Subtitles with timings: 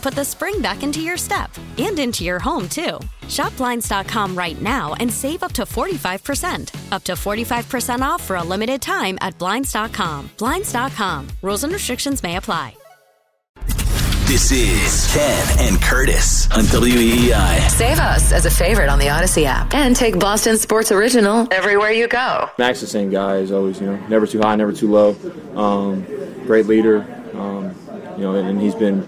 [0.00, 2.98] put the spring back into your step and into your home, too.
[3.28, 6.92] Shop Blinds.com right now and save up to 45%.
[6.92, 10.30] Up to 45% off for a limited time at Blinds.com.
[10.38, 11.28] Blinds.com.
[11.42, 12.74] Rules and restrictions may apply.
[14.30, 17.68] This is Ken and Curtis on WEEI.
[17.68, 21.90] Save us as a favorite on the Odyssey app and take Boston Sports Original everywhere
[21.90, 22.48] you go.
[22.56, 25.16] Max the same guy as always, you know, never too high, never too low.
[25.56, 26.04] Um,
[26.46, 27.02] great leader,
[27.34, 27.74] um,
[28.16, 29.00] you know, and, and he's been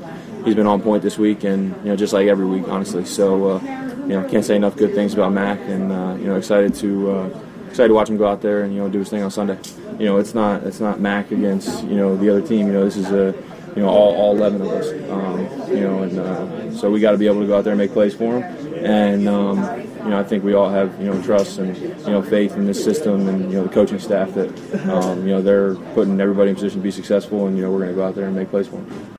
[0.45, 3.05] he's been on point this week, and you know, just like every week, honestly.
[3.05, 3.61] So, uh,
[4.03, 7.11] you know, can't say enough good things about Mac, and uh, you know, excited to
[7.11, 9.31] uh, excited to watch him go out there and you know do his thing on
[9.31, 9.59] Sunday.
[9.99, 12.67] You know, it's not it's not Mac against you know the other team.
[12.67, 13.34] You know, this is a
[13.75, 14.89] you know all, all 11 of us.
[15.11, 17.72] Um, you know, and uh, so we got to be able to go out there
[17.72, 19.28] and make plays for him, and.
[19.28, 22.56] Um, you know, I think we all have you know trust and you know faith
[22.56, 24.49] in this system and you know the coaching staff that
[24.91, 27.78] um, you know they're putting everybody in position to be successful and you know we're
[27.78, 29.16] going to go out there and make plays for them.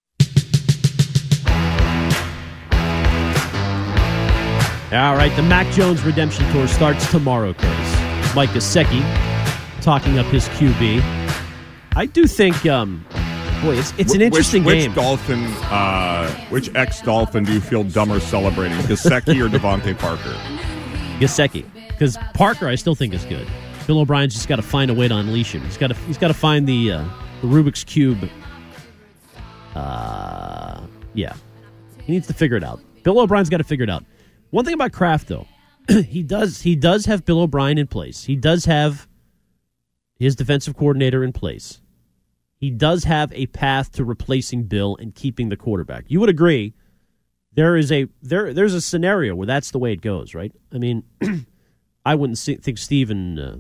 [4.94, 8.36] All right, the Mac Jones Redemption Tour starts tomorrow, Curtis.
[8.36, 9.02] Mike Gesicki
[9.82, 11.02] talking up his QB.
[11.96, 13.04] I do think, um,
[13.64, 14.92] boy, it's it's an interesting which, game.
[14.92, 20.36] Which Dolphin, uh, which ex Dolphin do you feel dumber celebrating, Gesicki or DeVante Parker?
[21.18, 23.48] Gesicki, because Parker, I still think is good.
[23.88, 25.64] Bill O'Brien's just got to find a way to unleash him.
[25.64, 27.06] He's got to he's got to find the uh,
[27.42, 28.30] the Rubik's cube.
[29.74, 30.82] Uh,
[31.16, 31.34] yeah,
[32.04, 32.80] he needs to figure it out.
[33.02, 34.06] Bill O'Brien's got to figure it out.
[34.54, 35.48] One thing about Kraft, though,
[36.08, 38.26] he does he does have Bill O'Brien in place.
[38.26, 39.08] He does have
[40.20, 41.82] his defensive coordinator in place.
[42.56, 46.06] He does have a path to replacing Bill and keeping the quarterback.
[46.08, 46.76] You would agree
[47.52, 50.52] there is a there there's a scenario where that's the way it goes, right?
[50.72, 51.04] I mean,
[52.06, 53.56] I wouldn't see, think Steve and uh,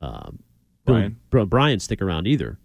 [0.00, 0.38] uh, Bill-
[0.86, 1.20] Brian?
[1.28, 2.58] Bro- Brian stick around either.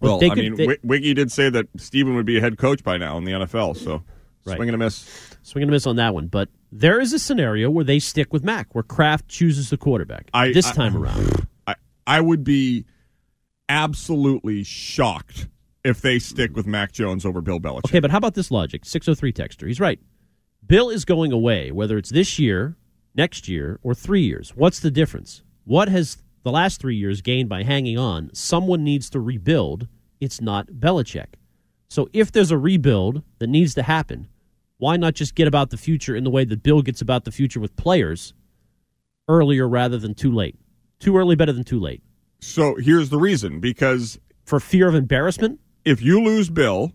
[0.00, 2.38] But Well, they I could- mean, they- Wi- Wiggy did say that Steven would be
[2.38, 4.02] a head coach by now in the NFL, so
[4.46, 4.56] Right.
[4.56, 5.36] swing and a miss.
[5.42, 6.26] swing and a miss on that one.
[6.26, 10.28] But there is a scenario where they stick with Mac, where Kraft chooses the quarterback
[10.34, 11.46] I- this I- time around.
[11.68, 11.76] I,
[12.06, 12.84] I would be
[13.68, 15.48] absolutely shocked
[15.84, 17.86] if they stick with Mac Jones over Bill Belichick.
[17.86, 18.84] Okay, but how about this logic?
[18.84, 19.66] 603 Texter.
[19.66, 20.00] He's right.
[20.66, 22.76] Bill is going away, whether it's this year,
[23.14, 24.50] next year, or three years.
[24.56, 25.42] What's the difference?
[25.64, 28.30] What has the last three years gained by hanging on?
[28.34, 29.86] Someone needs to rebuild.
[30.20, 31.34] It's not Belichick.
[31.88, 34.28] So if there's a rebuild that needs to happen,
[34.84, 37.32] why not just get about the future in the way that Bill gets about the
[37.32, 38.34] future with players
[39.28, 40.58] earlier rather than too late?
[41.00, 42.02] Too early, better than too late.
[42.40, 45.58] So here's the reason because For fear of embarrassment?
[45.86, 46.92] if you lose Bill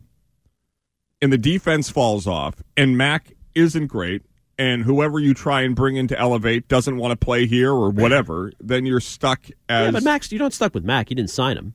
[1.20, 4.22] and the defense falls off and Mac isn't great
[4.60, 7.90] and whoever you try and bring in to elevate doesn't want to play here or
[7.90, 11.10] whatever, then you're stuck as Yeah, but Max, you're not stuck with Mac.
[11.10, 11.74] You didn't sign him.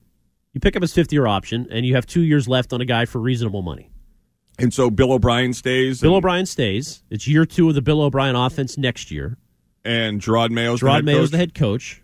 [0.52, 2.84] You pick up his fifth year option, and you have two years left on a
[2.84, 3.90] guy for reasonable money.
[4.58, 7.02] And so Bill O'Brien stays Bill and, O'Brien stays.
[7.10, 9.36] It's year two of the Bill O'Brien offense next year.
[9.84, 11.30] and Gerard Mayo's the Gerard head Mayo's coach.
[11.32, 12.02] the head coach.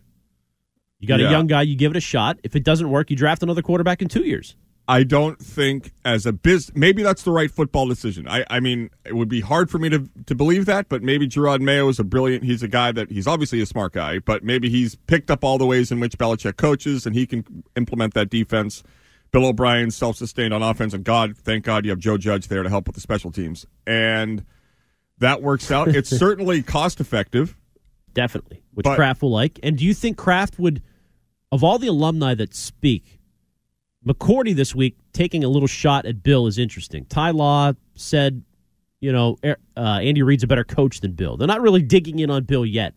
[0.99, 1.29] You got Yeah.
[1.29, 1.63] a young guy.
[1.63, 2.39] You give it a shot.
[2.43, 4.55] If it doesn't work, you draft another quarterback in two years.
[4.89, 8.27] I don't think as a biz maybe that's the right football decision.
[8.29, 11.29] I, I mean it would be hard for me to to believe that, but maybe
[11.29, 14.43] Gerard Mayo is a brilliant he's a guy that he's obviously a smart guy, but
[14.43, 18.15] maybe he's picked up all the ways in which Belichick coaches and he can implement
[18.15, 18.83] that defense.
[19.33, 22.63] Bill O'Brien self sustained on offense and God, thank God you have Joe Judge there
[22.63, 23.67] to help with the special teams.
[23.87, 24.45] And
[25.19, 25.89] that works out.
[25.89, 27.57] It's certainly cost effective
[28.15, 29.61] definitely, which But- Kraft will like.
[29.63, 30.83] And do you think Kraft would,
[31.53, 33.21] of all the alumni that speak,
[34.07, 37.05] McCourty this week taking a little shot at Bill is interesting.
[37.07, 38.43] Ty Law said,
[39.01, 41.37] you know, uh, Andy Reid's a better coach than Bill.
[41.37, 42.95] They're not really digging in on Bill yet.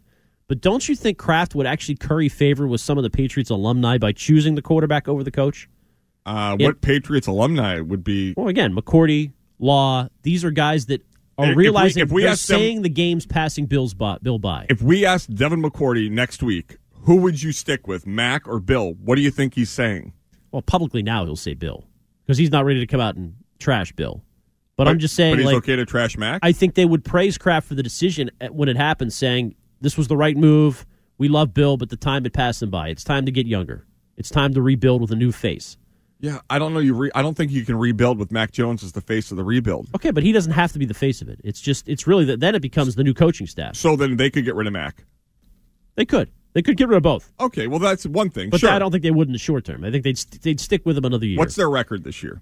[0.48, 3.98] But don't you think Kraft would actually curry favor with some of the Patriots alumni
[3.98, 5.70] by choosing the quarterback over the coach?
[6.26, 6.58] Uh.
[6.60, 8.34] What Patriots alumni would be?
[8.38, 11.02] Well, again, McCourty, Law, these are guys that
[11.38, 14.18] are if we- realizing if we they're ask them- saying the game's passing Bill's by,
[14.22, 14.68] Bill by.
[14.70, 18.94] If we asked Devin McCourty next week, who would you stick with, Mac or Bill?
[18.94, 20.14] What do you think he's saying?
[20.52, 21.84] Well, publicly now he'll say Bill
[22.26, 24.24] because he's not ready to come out and trash Bill.
[24.76, 26.40] But, I'm just saying, But he's like, okay to trash Mac.
[26.42, 30.08] I think they would praise Kraft for the decision when it happened, saying this was
[30.08, 30.86] the right move.
[31.20, 32.90] We love Bill, but the time had passed him by.
[32.90, 33.86] It's time to get younger.
[34.18, 35.78] It's time to rebuild with a new face.
[36.24, 36.80] Yeah, I don't know.
[36.80, 39.36] You, re- I don't think you can rebuild with Mac Jones as the face of
[39.36, 39.90] the rebuild.
[39.94, 41.42] Okay, but he doesn't have to be the face of it.
[41.44, 43.76] It's just, it's really that then it becomes the new coaching staff.
[43.76, 45.04] So then they could get rid of Mac.
[45.96, 48.50] They could, they could get rid of both, Okay, well that's one thing.
[48.50, 48.70] but sure.
[48.70, 49.84] I don't think they would in the short term.
[49.84, 51.38] I think they'd st- they'd stick with him another year.
[51.38, 52.42] What's their record this year?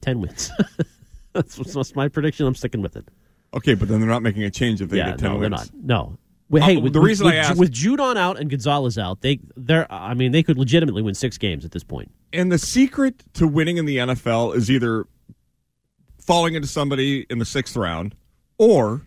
[0.00, 0.50] ten wins?
[1.34, 2.46] that's, that's my prediction.
[2.46, 3.06] I'm sticking with it.
[3.54, 5.42] Okay, but then they're not making a change if they yeah, get ten no, wins.
[5.42, 5.70] they're not.
[5.74, 6.18] No.
[6.52, 9.22] Well, hey, Uh, with, the reason with, I asked- with Judon out and Gonzalez out,
[9.22, 12.12] they they're I mean they could legitimately win six games at this point.
[12.32, 15.06] And the secret to winning in the NFL is either
[16.20, 18.14] falling into somebody in the sixth round
[18.58, 19.00] or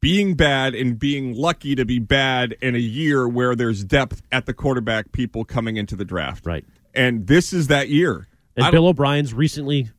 [0.00, 4.46] being bad and being lucky to be bad in a year where there's depth at
[4.46, 6.46] the quarterback people coming into the draft.
[6.46, 6.64] Right.
[6.94, 8.26] And this is that year.
[8.56, 9.90] And Bill O'Brien's recently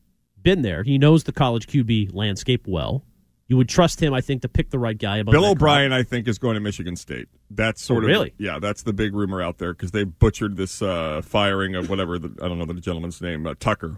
[0.42, 0.82] been there.
[0.84, 3.04] He knows the college QB landscape well.
[3.52, 5.22] You would trust him, I think, to pick the right guy.
[5.24, 7.28] Bill O'Brien, I think, is going to Michigan State.
[7.50, 8.34] That's sort Oh, of really?
[8.38, 8.60] yeah.
[8.60, 12.30] That's the big rumor out there because they butchered this uh, firing of whatever the,
[12.42, 13.98] I don't know the gentleman's name, uh, Tucker.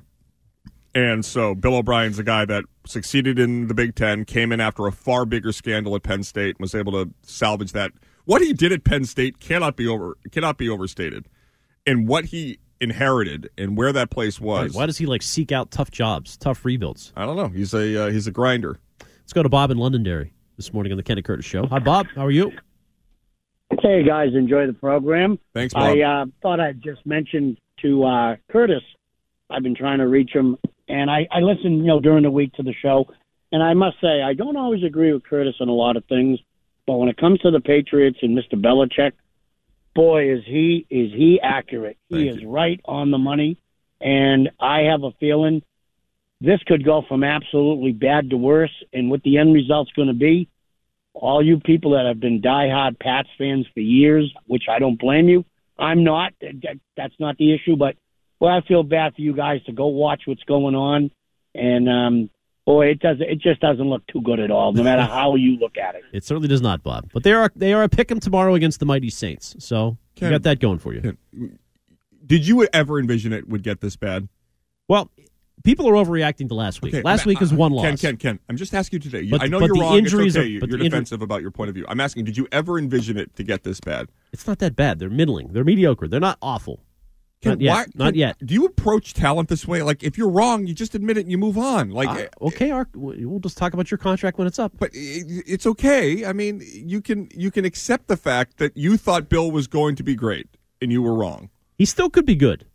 [0.95, 4.87] And so Bill O'Brien's a guy that succeeded in the Big Ten, came in after
[4.87, 7.91] a far bigger scandal at Penn State, and was able to salvage that.
[8.25, 11.27] What he did at Penn State cannot be over cannot be overstated,
[11.85, 14.63] and what he inherited and where that place Right.
[14.63, 14.73] was.
[14.73, 17.13] Why does he like seek out tough jobs, tough rebuilds?
[17.15, 17.49] I don't know.
[17.49, 18.79] He's a uh, he's a grinder.
[19.23, 21.65] Let's go to Bob in Londonderry this morning on the Kenny Curtis Show.
[21.67, 22.07] Hi, Bob.
[22.13, 22.51] How are you?
[23.81, 25.39] Hey guys, enjoy the program.
[25.53, 25.83] Thanks, Bob.
[25.97, 28.83] I uh, thought I'd just mention to uh, Curtis.
[29.49, 32.53] I've been trying to reach him, and I, I listen, you know, during the week
[32.53, 33.05] to the show.
[33.51, 36.39] And I must say, I don't always agree with Curtis on a lot of things,
[36.85, 38.61] but when it comes to the Patriots and Mr.
[38.61, 39.13] Belichick,
[39.95, 41.97] boy, is he is he accurate.
[42.09, 43.57] He Thank is right on the money,
[44.01, 45.63] and I have a feeling
[46.43, 48.83] this could go from absolutely bad to worse.
[48.91, 50.49] And what the end result's going to be,
[51.13, 55.29] all you people that have been diehard Pats fans for years, which I don't blame
[55.29, 55.45] you.
[55.79, 56.33] I'm not.
[56.97, 57.77] That's not the issue.
[57.77, 57.95] But
[58.39, 61.11] well, I feel bad for you guys to go watch what's going on,
[61.55, 62.29] and um,
[62.65, 63.17] boy, it does.
[63.21, 66.03] It just doesn't look too good at all, no matter how you look at it.
[66.11, 67.09] It certainly does not, Bob.
[67.13, 69.55] But they are they are a pick 'em tomorrow against the mighty Saints.
[69.59, 71.01] So you got that going for you.
[71.01, 71.59] Ken,
[72.25, 74.27] Did you ever envision it would get this bad?
[74.87, 75.09] Well,
[75.63, 76.93] people are overreacting to last week.
[76.93, 77.85] Okay, last week was uh, one loss.
[77.85, 78.39] Ken, Ken, Ken.
[78.49, 79.29] I'm just asking you today.
[79.29, 79.97] But- I know you're wrong.
[79.97, 80.21] it's okay.
[80.39, 81.85] are- you're but you're the injury- defensive about your point of view.
[81.87, 84.09] I'm asking, did you ever envision it to get this bad?
[84.31, 84.99] It's not that bad.
[84.99, 85.53] They're middling.
[85.53, 86.07] They're mediocre.
[86.07, 86.81] They're not awful.
[87.41, 87.71] Ken, not yet.
[87.73, 88.37] why- not Ken, yet.
[88.45, 89.81] Do you approach talent this way?
[89.83, 91.91] Like, if you're wrong, you just admit it and you move on.
[91.91, 94.73] Like, Uh, okay, Ark, we'll just talk about your contract when it's up.
[94.79, 96.25] but it's okay.
[96.25, 99.95] I mean, you can you can accept the fact that you thought Bill was going
[99.97, 100.47] to be great
[100.81, 101.49] and you were wrong.
[101.77, 102.65] He still could be good.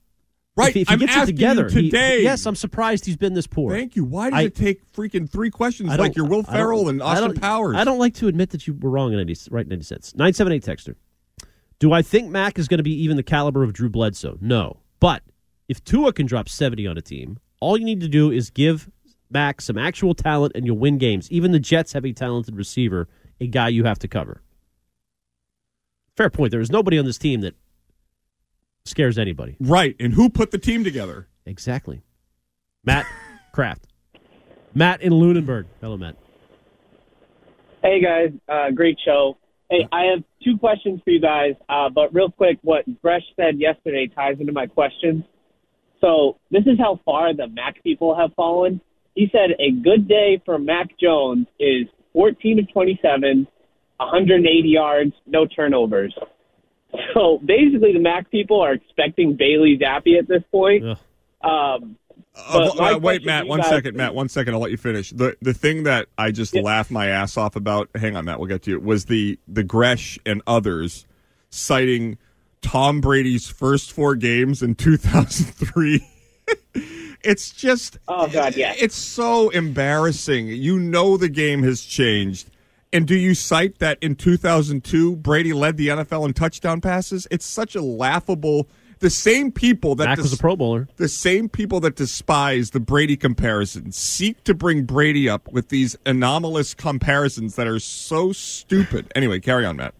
[0.59, 0.71] Right.
[0.71, 1.69] If, if he I'm gets it together.
[1.69, 2.23] you he- today.
[2.23, 3.71] yes, I'm surprised he's been this poor.
[3.73, 4.05] Thank you.
[4.05, 7.29] Why does I- it take freaking three questions I like you're Will Ferrell and Austin
[7.31, 7.77] don't- Powers?
[7.77, 10.15] I don't like to admit that you were wrong in any right in any sense.
[10.15, 10.97] Nine seven eight texter.
[11.79, 14.37] Do I think Mac is going to be even the caliber of Drew Bledsoe?
[14.41, 15.23] No, but
[15.69, 18.91] if Tua can drop seventy on a team, all you need to do is give
[19.31, 21.31] Mac some actual talent, and you'll win games.
[21.31, 23.09] Even the Jets have a talented receiver,
[23.41, 24.43] a guy you have to cover.
[26.17, 26.51] Fair point.
[26.51, 27.55] There is nobody on this team that
[28.89, 29.57] scares anybody.
[29.61, 29.95] Right.
[30.01, 31.29] And who put the team together?
[31.47, 32.03] Exactly.
[32.85, 33.07] Matt
[33.53, 33.87] Kraft.
[34.75, 35.67] Matt in Lunenburg.
[35.81, 36.17] Hello, Matt.
[37.83, 39.39] Hey guys, uh, great show.
[39.71, 43.59] Hey, I have two questions for you guys, uh, but real quick, what Gresh said
[43.61, 45.23] yesterday ties into my questions.
[46.01, 48.81] So this is how far the Mac people have fallen.
[49.15, 53.47] He said a good day for Mac Jones is 14 of 27,
[53.99, 56.15] 180 yards, no turnovers.
[57.15, 60.85] So basically, the Mac people are expecting Bailey Zappe at this point.
[60.85, 60.99] Ugh.
[61.43, 61.97] Um,
[62.37, 63.41] Uh, But uh, wait, Matt.
[63.43, 64.15] to you One guys second, Matt.
[64.15, 64.55] One second.
[64.55, 65.11] I'll let you finish.
[65.11, 66.63] the The thing that I just Yeah.
[66.63, 67.89] laughed my ass off about.
[67.95, 68.39] Hang on, Matt.
[68.39, 68.83] We'll get to it.
[68.83, 71.05] Was the the Gresh and others
[71.51, 72.17] citing
[72.63, 76.01] Tom Brady's first four games in 2003.
[77.25, 77.99] it's just.
[78.09, 78.75] Oh, God, yeah.
[78.79, 80.49] It's so embarrassing.
[80.49, 82.51] You know the game has changed,
[82.93, 87.27] And do you cite that in 2002 Brady led the NFL in touchdown passes?
[87.31, 88.69] It's such a laughable.
[89.01, 90.89] The same people that Mac was a Pro Bowler.
[90.97, 95.97] the same people that despise the Brady comparison seek to bring Brady up with these
[96.05, 99.13] anomalous comparisons that are so stupid.
[99.15, 99.95] Anyway, carry on, Matt.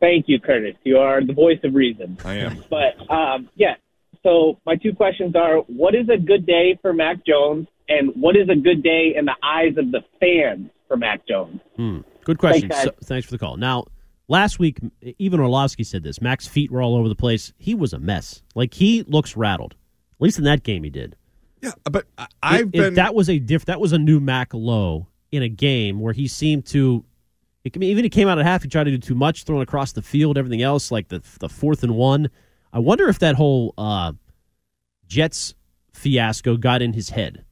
[0.00, 0.76] Thank you, Curtis.
[0.84, 2.18] You are the voice of reason.
[2.24, 2.62] I am.
[2.68, 3.76] But um, yeah,
[4.22, 8.36] so my two questions are: What is a good day for Mac Jones, and what
[8.36, 11.60] is a good day in the eyes of the fans for Mac Jones?
[11.76, 12.00] Hmm.
[12.24, 12.68] Good question.
[12.68, 13.56] Thanks, so, thanks for the call.
[13.56, 13.84] Now,
[14.28, 14.78] last week,
[15.18, 16.20] even Orlovsky said this.
[16.20, 17.52] Mac's feet were all over the place.
[17.58, 18.42] He was a mess.
[18.54, 19.72] Like he looks rattled.
[19.72, 21.14] At least in that game, he did.
[21.62, 23.64] Yeah, but I- I've It- it- been that was a diff.
[23.66, 27.04] That was a new Mac low in a game where he seemed to.
[27.64, 28.62] It, can- even he came out at half.
[28.62, 31.48] He tried to do too much, throwing across the field, everything else, like the the
[31.48, 32.28] fourth and one.
[32.72, 34.12] I wonder if that whole uh,
[35.06, 35.54] Jets
[35.92, 37.44] fiasco got in his head.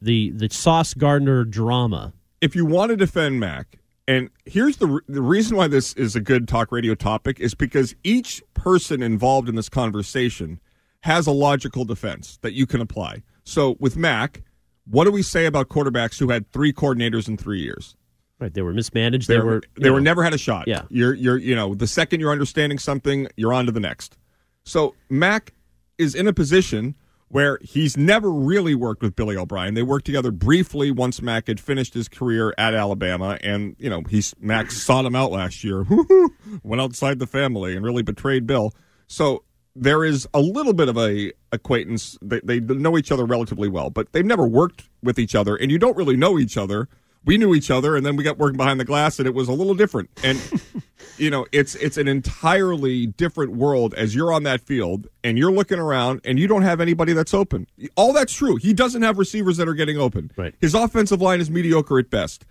[0.00, 2.12] The the Sauce Gardner drama.
[2.40, 6.20] if you want to defend Mac, and here's the the reason why this is a
[6.20, 10.60] good talk radio topic is because each person involved in this conversation
[11.00, 13.22] has a logical defense that you can apply.
[13.44, 14.42] So with Mac,
[14.88, 17.94] what do we say about quarterbacks who had three coordinators in three years?
[18.40, 19.28] Right, they were mismanaged.
[19.28, 20.66] They, They, were they you were know, never had a shot.
[20.66, 20.82] Yeah.
[20.88, 24.16] you're you're you know the second you're understanding something, you're on to the next.
[24.64, 25.52] So Mac
[25.98, 26.94] is in a position
[27.34, 29.74] where he's never really worked with Billy O'Brien.
[29.74, 34.02] They worked together briefly once Mac had finished his career at Alabama, and you know
[34.08, 35.84] he's Mac sought him out last year,
[36.62, 38.72] went outside the family and really betrayed Bill.
[39.08, 39.42] So
[39.74, 42.16] there is a little bit of a acquaintance.
[42.22, 45.72] They, they know each other relatively well, but they've never worked with each other, and
[45.72, 46.88] you don't really know each other.
[47.24, 49.48] We knew each other, and then we got working behind the glass, and it was
[49.48, 50.08] a little different.
[50.22, 50.38] And
[51.18, 55.52] you know, it's it's an entirely different world as you're on that field and you're
[55.52, 57.66] looking around and you don't have anybody that's open.
[57.96, 58.56] All that's true.
[58.56, 60.30] He doesn't have receivers that are getting open.
[60.36, 60.54] Right.
[60.60, 62.44] His offensive line is mediocre at best,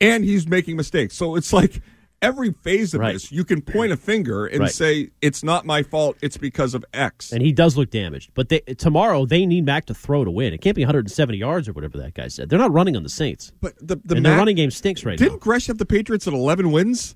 [0.00, 1.16] and he's making mistakes.
[1.16, 1.80] So it's like
[2.22, 3.12] every phase of Right.
[3.12, 4.70] this, you can point a finger and Right.
[4.70, 6.16] say it's not my fault.
[6.22, 7.30] It's because of X.
[7.30, 8.30] and he does look damaged.
[8.34, 10.54] But they, tomorrow they need Mac to throw to win.
[10.54, 12.48] It can't be 170 yards or whatever that guy said.
[12.48, 15.20] They're not running on the Saints, but the the and Mac- running game stinks right
[15.20, 15.26] now.
[15.26, 15.40] didn't.
[15.42, 17.14] Gresh have the Patriots at 11 wins?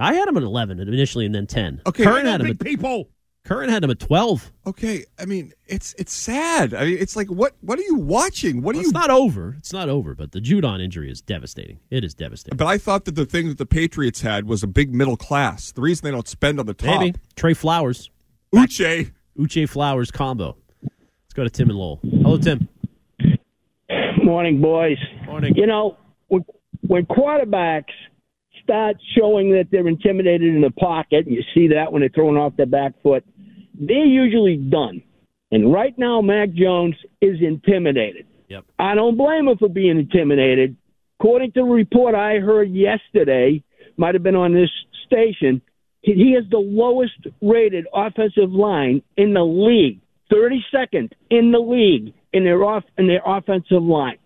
[0.00, 1.82] I had him at 11 initially, and then 10.
[1.86, 2.50] Okay, Curran had know him.
[2.52, 3.08] At, big people.
[3.44, 4.52] Curran had him at 12.
[4.66, 6.74] Okay, I mean it's it's sad.
[6.74, 8.62] I mean it's like what what are you watching?
[8.62, 9.54] What are Well, you it's not over.
[9.58, 10.14] It's not over.
[10.14, 11.80] But the Judon injury is devastating.
[11.90, 12.56] It is devastating.
[12.58, 15.72] But I thought that the thing that the Patriots had was a big middle class.
[15.72, 17.00] The reason they don't spend on the top.
[17.00, 18.10] Maybe Trey Flowers,
[18.54, 19.10] Uche.
[19.38, 20.56] Uche Flowers combo.
[20.82, 22.00] Let's go to Tim and Lowell.
[22.02, 22.68] Hello, Tim.
[24.22, 24.98] Morning, boys.
[25.24, 25.54] Morning.
[25.56, 25.96] You know,
[26.28, 26.44] when,
[26.82, 27.84] when quarterbacks
[28.70, 32.36] start showing that they're intimidated in the pocket, and you see that when they're throwing
[32.36, 33.24] off their back foot,
[33.74, 35.02] they're usually done.
[35.50, 38.26] And right now, Mac Jones is intimidated.
[38.48, 38.64] Yep.
[38.78, 40.76] I don't blame him for being intimidated.
[41.18, 43.62] According to the report I heard yesterday,
[43.96, 44.70] might have been on this
[45.04, 45.60] station,
[46.02, 49.98] he- he has the lowest rated offensive line in the league,
[50.32, 54.18] 32nd in the league in their off in their offensive line.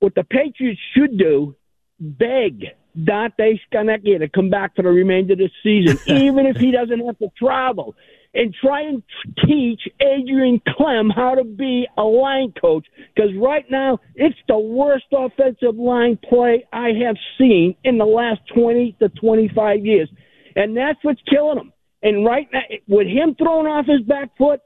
[0.00, 1.54] What the Patriots should do,
[2.00, 2.64] beg
[3.04, 7.04] Dante Scarnecchia to come back for the remainder of the season, even if he doesn't
[7.04, 7.94] have to travel,
[8.34, 9.02] and try and
[9.46, 12.86] teach Adrian Klemm how to be a line coach.
[13.14, 18.40] Because right now, it's the worst offensive line play I have seen in the last
[18.54, 20.08] 20 to 25 years.
[20.56, 21.72] And that's what's killing them.
[22.02, 24.60] And right now, with him throwing off his back foot,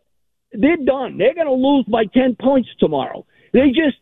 [0.53, 1.17] they're done.
[1.17, 3.25] They're going to lose by 10 points tomorrow.
[3.53, 3.97] They just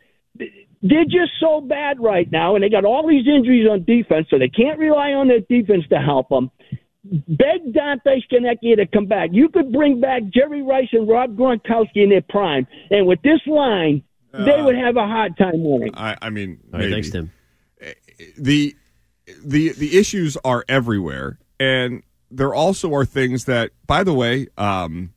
[0.83, 4.39] they're just so bad right now, and they got all these injuries on defense, so
[4.39, 6.51] they can't rely on their defense to help them.
[7.05, 9.31] Beg Dante Scarnecchia to come back.
[9.33, 13.41] You could bring back Jerry Rice and Rob Gronkowski in their prime, and with this
[13.47, 15.95] line, they would have a hard time winning.
[15.95, 16.93] I, I mean, All right, maybe.
[16.93, 17.31] thanks, Tim.
[18.39, 18.75] the
[19.45, 25.13] the the issues are everywhere, and there also are things that, by the way, um,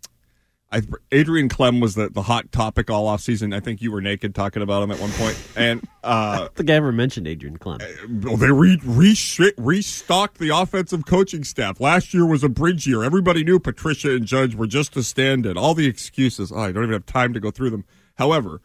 [0.74, 3.54] I, Adrian Klemm was the, the hot topic all off season.
[3.54, 5.40] I think you were naked talking about him at one point.
[5.56, 8.24] and uh, I don't think I ever mentioned Adrian Klemm.
[8.24, 9.16] well, they re, re,
[9.58, 11.80] restocked the offensive coaching staff.
[11.80, 13.04] Last year was a bridge year.
[13.04, 15.58] Everybody knew Patricia and Judge were just a stand-in.
[15.58, 16.52] All the excuses.
[16.52, 17.86] Oh, I don't even have time to go through them.
[18.16, 18.60] However,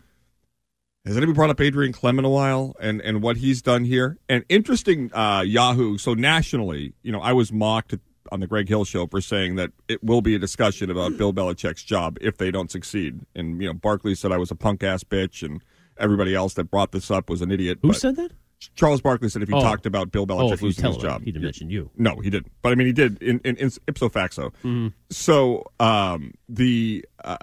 [1.05, 4.17] has anybody brought up Adrian Klemm in a while and, and what he's done here?
[4.31, 5.99] And interesting, uh, Yahoo.
[5.99, 7.95] So nationally, you know, I was mocked
[8.33, 11.33] on the Greg Hill show for saying that it will be a discussion about Bill
[11.33, 13.21] Belichick's job if they don't succeed.
[13.35, 15.63] And you know, Barkley said I was a punk ass bitch, and
[15.99, 17.79] everybody else that brought this up was an idiot.
[17.83, 18.31] Who said that?
[18.75, 19.61] Charles Barkley said if he Oh.
[19.61, 21.91] talked about Bill Oh, Belichick you losing his job, he didn't mention you.
[21.97, 22.51] no, he didn't.
[22.63, 24.51] But I mean, he did in, in, in ipso facto.
[24.65, 24.89] Mm-hmm.
[25.11, 27.37] So um, the uh,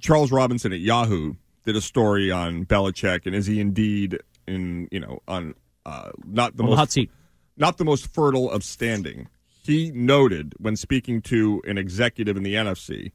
[0.00, 5.00] Charles Robinson at Yahoo did a story on Belichick, and is he indeed in you
[5.00, 5.54] know on
[5.86, 7.10] uh, not the most hot seat.
[7.56, 9.28] not the most fertile of standing.
[9.64, 13.12] He noted when speaking to an executive in the NFC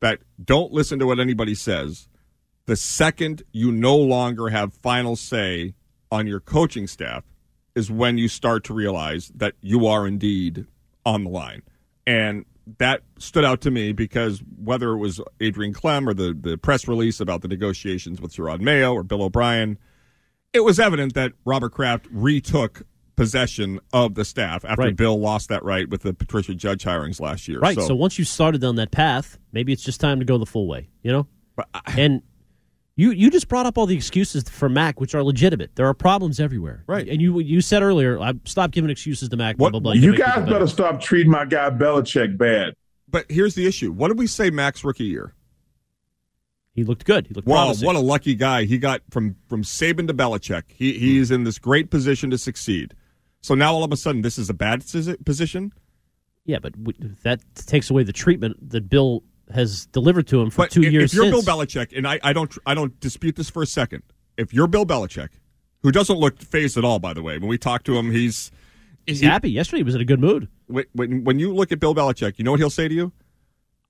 [0.00, 2.08] that don't listen to what anybody says.
[2.66, 5.74] The second you no longer have final say
[6.10, 7.24] on your coaching staff
[7.74, 10.66] is when you start to realize that you are indeed
[11.06, 11.62] on the line.
[12.06, 12.44] And
[12.78, 16.86] that stood out to me because whether it was Adrian Klemm or the, the press
[16.86, 19.78] release about the negotiations with Gerard Mayo or Bill O'Brien,
[20.52, 22.82] it was evident that Robert Kraft retook
[23.20, 24.96] possession of the staff after Right.
[24.96, 27.58] Bill lost that right with the Patricia Judge hirings last year.
[27.58, 27.78] Right.
[27.78, 30.66] So, once you started down that path, maybe it's just time to go the full
[30.66, 30.88] way.
[31.02, 31.26] You know.
[31.56, 32.22] But I- and
[32.96, 35.70] you you just brought up all the excuses for Mac, which are legitimate.
[35.76, 36.82] There are problems everywhere.
[36.86, 37.06] Right.
[37.08, 39.56] And you you said earlier, I stop giving excuses to Mac.
[39.56, 40.00] What- blah blah blah.
[40.00, 42.74] You guys better stop treating my guy Belichick bad.
[43.08, 43.92] but here's the issue.
[43.92, 45.34] What did we say Max rookie year?
[46.72, 47.26] He looked good.
[47.26, 47.86] He looked Wow, promising.
[47.86, 48.64] what a lucky guy.
[48.64, 50.62] He got from from Saban to Belichick.
[50.68, 52.94] He he's in this great position to succeed.
[53.42, 54.84] So now all of a sudden this is a bad
[55.24, 55.72] position?
[56.46, 56.74] yeah, but
[57.22, 60.92] that takes away the treatment that Bill has delivered to him for But two if,
[60.92, 61.44] years if you're since.
[61.44, 64.02] Bill Belichick, and I, I don't I don't dispute this for a second.
[64.36, 65.28] If you're Bill Belichick,
[65.82, 68.50] who doesn't look phased at all, by the way, when we talk to him, he's
[69.06, 69.50] He's he- happy.
[69.50, 70.48] Yesterday he was in a good mood.
[70.66, 73.12] when, when when you look at Bill Belichick, you know what he'll say to you?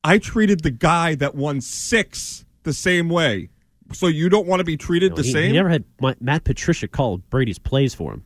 [0.02, 3.50] I treated the guy that won six the same way,
[3.92, 5.48] so you don't want to be treated the he, same.
[5.48, 5.84] he never had
[6.20, 8.24] Matt Patricia call Brady's plays for him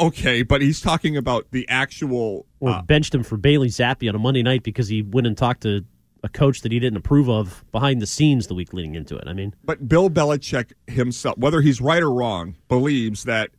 [0.00, 2.46] okay, but he's talking about the actual.
[2.60, 5.36] or uh, benched him for Bailey Zappe on a Monday night because he went and
[5.36, 5.84] talked to
[6.22, 9.24] a coach that he didn't approve of behind the scenes the week leading into it.
[9.26, 13.50] I mean, but Bill Belichick himself, whether he's right or wrong, believes that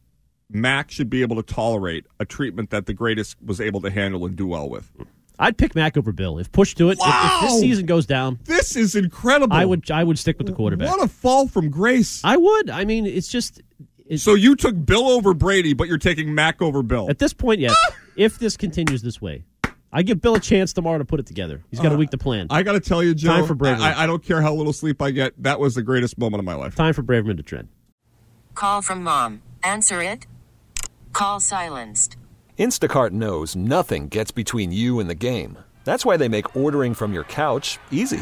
[0.49, 4.25] Mac should be able to tolerate a treatment that the greatest was able to handle
[4.25, 4.91] and do well with.
[5.37, 6.93] I'd pick Mac over Bill if pushed to it.
[6.93, 7.39] If- If, Wow!
[7.43, 9.55] this season goes down, This is incredible.
[9.55, 10.89] I would I would stick with the quarterback.
[10.89, 12.21] What a fall from grace.
[12.23, 12.69] I would.
[12.69, 13.61] I mean, it's just
[14.07, 17.09] it's, So you took Bill over Brady, but you're taking Mac over Bill.
[17.09, 17.75] at this point, yes.
[18.15, 19.45] if this continues this way,
[19.91, 21.63] I give Bill a chance tomorrow to put it together.
[21.71, 22.47] He's got a week to plan.
[22.49, 23.29] Uh, I got to tell you, Joe.
[23.29, 23.83] Time for bravery.
[23.83, 25.41] I, I don't care how little sleep I get.
[25.41, 26.75] That was the greatest moment of my life.
[26.75, 27.69] Time for Braverman to trend.
[28.55, 29.41] Call from mom.
[29.63, 30.27] Answer it.
[31.13, 32.17] Call silenced.
[32.59, 35.57] Instacart knows nothing gets between you and the game.
[35.85, 38.21] That's why they make ordering from your couch easy.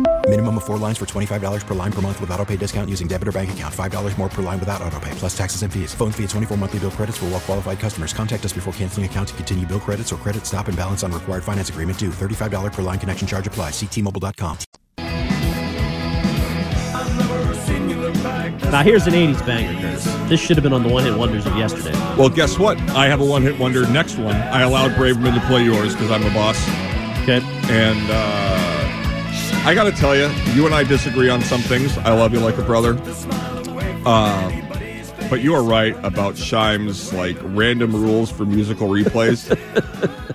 [0.27, 3.05] Minimum of four lines for $25 per line per month with auto pay discount using
[3.05, 3.75] debit or bank account.
[3.75, 5.93] $5 more per line without auto pay, plus taxes and fees.
[5.93, 8.13] Phone fee at 24 monthly bill credits for well qualified customers.
[8.13, 11.11] Contact us before canceling account to continue bill credits or credit stop and balance on
[11.11, 12.11] required finance agreement due.
[12.11, 13.73] $35 per line connection charge applies.
[13.73, 14.57] Ctmobile.com.
[18.71, 20.05] Now here's an '80s banger, Curtis.
[20.29, 21.91] This should have been on the one-hit wonders of yesterday.
[22.17, 22.79] Well, guess what?
[22.91, 24.35] I have a one hit wonder next one.
[24.35, 26.57] I allowed Braverman to play yours because I'm a boss.
[27.23, 27.41] Okay.
[27.69, 28.60] And uh,
[29.63, 31.97] I got to tell you, you and I disagree on some things.
[31.99, 32.97] I love you like a brother.
[34.05, 34.49] Uh,
[35.29, 39.47] but you are right about Shine's like random rules for musical replays.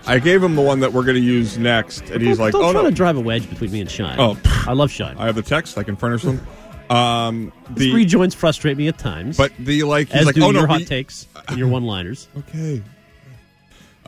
[0.06, 2.62] I gave him the one that we're going to use next, and he's like, Don't
[2.64, 4.16] "Oh try no, to drive a wedge between me and Shine.
[4.18, 4.38] Oh.
[4.66, 5.16] I love Shine.
[5.18, 5.76] I have the text.
[5.76, 6.40] I can furnish them."
[6.88, 10.44] Um, His the rejoins frustrate me at times, but the like, he's as like, do
[10.44, 12.28] "Oh no, your hot we- takes and your one-liners.
[12.38, 12.80] Okay.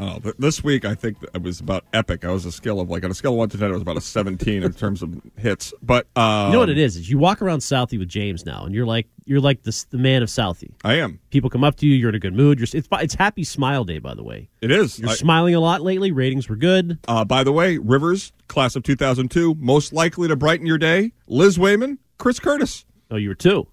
[0.00, 2.24] Oh, th- this week I think it was about epic.
[2.24, 3.82] I was a scale of like on a scale of one to ten, it was
[3.82, 5.74] about a seventeen in terms of hits.
[5.82, 6.96] But um, you know what it is?
[6.96, 9.98] Is you walk around Southie with James now, and you're like you're like the the
[9.98, 10.70] man of Southie.
[10.84, 11.18] I am.
[11.30, 11.94] People come up to you.
[11.96, 12.58] You're in a good mood.
[12.60, 14.48] You're it's it's Happy Smile Day, by the way.
[14.60, 14.98] It is.
[15.00, 16.12] You're I- smiling a lot lately.
[16.12, 16.98] Ratings were good.
[17.08, 21.12] Uh, by the way, Rivers, class of 2002, most likely to brighten your day.
[21.26, 22.84] Liz Wayman, Chris Curtis.
[23.10, 23.66] Oh, you were two.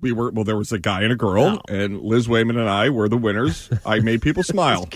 [0.00, 0.44] We were well.
[0.44, 3.68] There was a guy and a girl, and Liz Wayman and I were the winners.
[3.84, 4.88] I made people smile.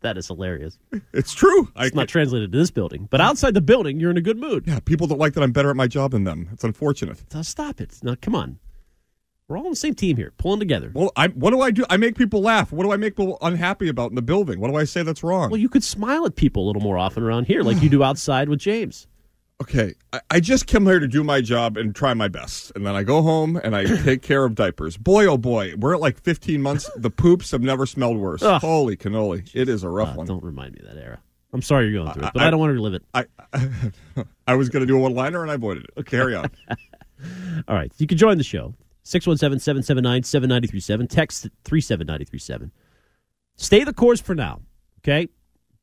[0.00, 0.78] That is hilarious.
[1.12, 1.72] It's true.
[1.76, 4.64] It's not translated to this building, but outside the building, you're in a good mood.
[4.66, 6.48] Yeah, people don't like that I'm better at my job than them.
[6.52, 7.22] It's unfortunate.
[7.32, 7.98] So stop it.
[8.02, 8.58] Now, come on.
[9.48, 10.90] We're all on the same team here, pulling together.
[10.94, 11.84] Well, I, what do I do?
[11.88, 12.70] I make people laugh.
[12.70, 14.60] What do I make people unhappy about in the building?
[14.60, 15.50] What do I say that's wrong?
[15.50, 18.04] Well, you could smile at people a little more often around here, like you do
[18.04, 19.06] outside with James.
[19.60, 22.86] Okay, I, I just came here to do my job and try my best, and
[22.86, 24.96] then I go home and I take care of diapers.
[24.96, 26.88] Boy, oh boy, we're at like 15 months.
[26.96, 28.42] The poops have never smelled worse.
[28.42, 28.60] Ugh.
[28.60, 30.26] Holy cannoli, it is a rough Uh, one.
[30.26, 31.18] Don't remind me of that era.
[31.52, 33.02] I'm sorry you're going through it, but I, don't want to relive it.
[33.14, 33.24] I
[34.46, 36.06] I was going to do a one liner and I avoided it.
[36.06, 36.50] Carry on.
[37.66, 37.90] All right.
[37.96, 38.74] You can join the show.
[39.04, 41.08] 617 779 7937.
[41.08, 42.70] Text at 37937.
[43.56, 44.60] Stay the course for now.
[45.00, 45.28] Okay.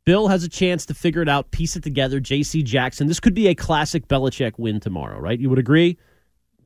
[0.05, 2.19] Bill has a chance to figure it out, piece it together.
[2.19, 2.61] J.C.
[2.63, 3.07] Jackson.
[3.07, 5.39] This could be a classic Belichick win tomorrow, right?
[5.39, 5.97] You would agree?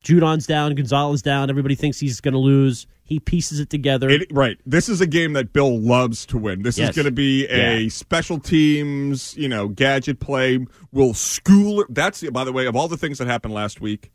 [0.03, 1.49] Judon's down, Gonzalez down.
[1.49, 2.87] Everybody thinks he's going to lose.
[3.03, 4.09] He pieces it together.
[4.09, 4.57] It, right.
[4.65, 6.61] This is a game that Bill loves to win.
[6.61, 6.89] This Yes.
[6.91, 7.89] is going to be a Yeah.
[7.89, 10.65] special teams, you know, gadget play.
[10.91, 11.85] Will school.
[11.89, 14.11] That's by the way of all the things that happened last week,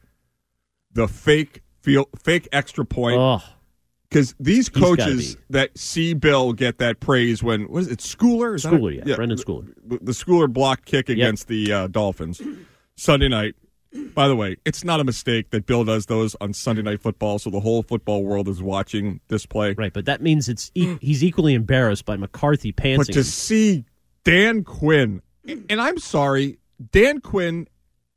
[0.93, 3.19] the fake feel fake extra point.
[3.19, 3.43] Oh,
[4.15, 8.55] Because these He's coaches that see Bill get that praise when what is it Schooler?
[8.55, 9.09] Is Schooler, it?
[9.09, 9.75] yeah, Brenden Schooler.
[9.85, 12.41] The, the Schooler block kick against the uh, Dolphins
[12.95, 13.57] Sunday night.
[14.15, 17.41] By the way, it's not a mistake that Bill does those on Sunday night football,
[17.41, 19.73] so the whole football world is watching this play.
[19.73, 19.93] right.
[19.93, 22.99] But that means it's e- he's equally embarrassed by McCarthy pantsing.
[22.99, 23.25] But to him.
[23.25, 23.85] see
[24.23, 25.23] Dan Quinn,
[25.69, 26.59] and I'm sorry,
[26.93, 27.67] Dan Quinn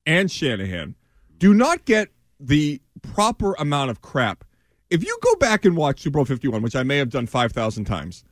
[0.06, 0.94] and Shanahan
[1.40, 4.44] do not get the proper amount of crap.
[4.90, 7.86] If you go back and watch Super Bowl 51, which I may have done 5,000
[7.86, 8.24] times,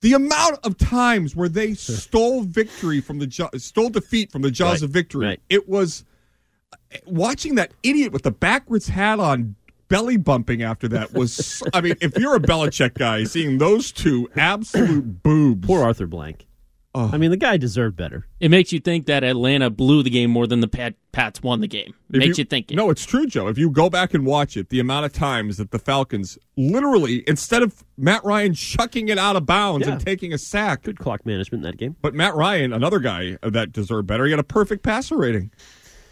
[0.00, 4.80] the amount of times where they stole victory from the stole defeat from the jaws
[4.80, 5.40] Right, of victory, right.
[5.48, 6.04] it was
[7.06, 9.56] watching that idiot with the backwards hat on
[9.88, 14.28] belly bumping after that was I mean, if you're a Belichick guy, seeing those two
[14.36, 15.66] absolute boobs.
[15.66, 16.46] Poor Arthur Blank.
[16.98, 17.10] Oh.
[17.12, 18.26] I mean, the guy deserved better.
[18.40, 21.60] It makes you think that Atlanta blew the game more than the Pat, Pats won
[21.60, 21.92] the game.
[22.08, 22.74] If makes you, think it.
[22.74, 23.48] No, it's true, Joe.
[23.48, 27.22] If you go back and watch it, the amount of times that the Falcons literally,
[27.26, 31.26] instead of Matt Ryan chucking it out of bounds and taking a sack, Good clock
[31.26, 31.96] management in that game.
[32.00, 35.50] but Matt Ryan, another guy that deserved better, he had a perfect passer rating.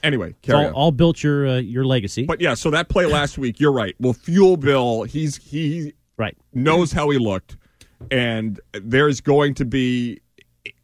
[0.02, 0.72] Anyway, carry all, on.
[0.74, 2.24] all built your uh, your legacy.
[2.24, 3.96] But yeah, so that play last week, you're right.
[3.98, 7.56] Well, fuel Bill, he's he right knows how he looked,
[8.10, 10.20] and there's going to be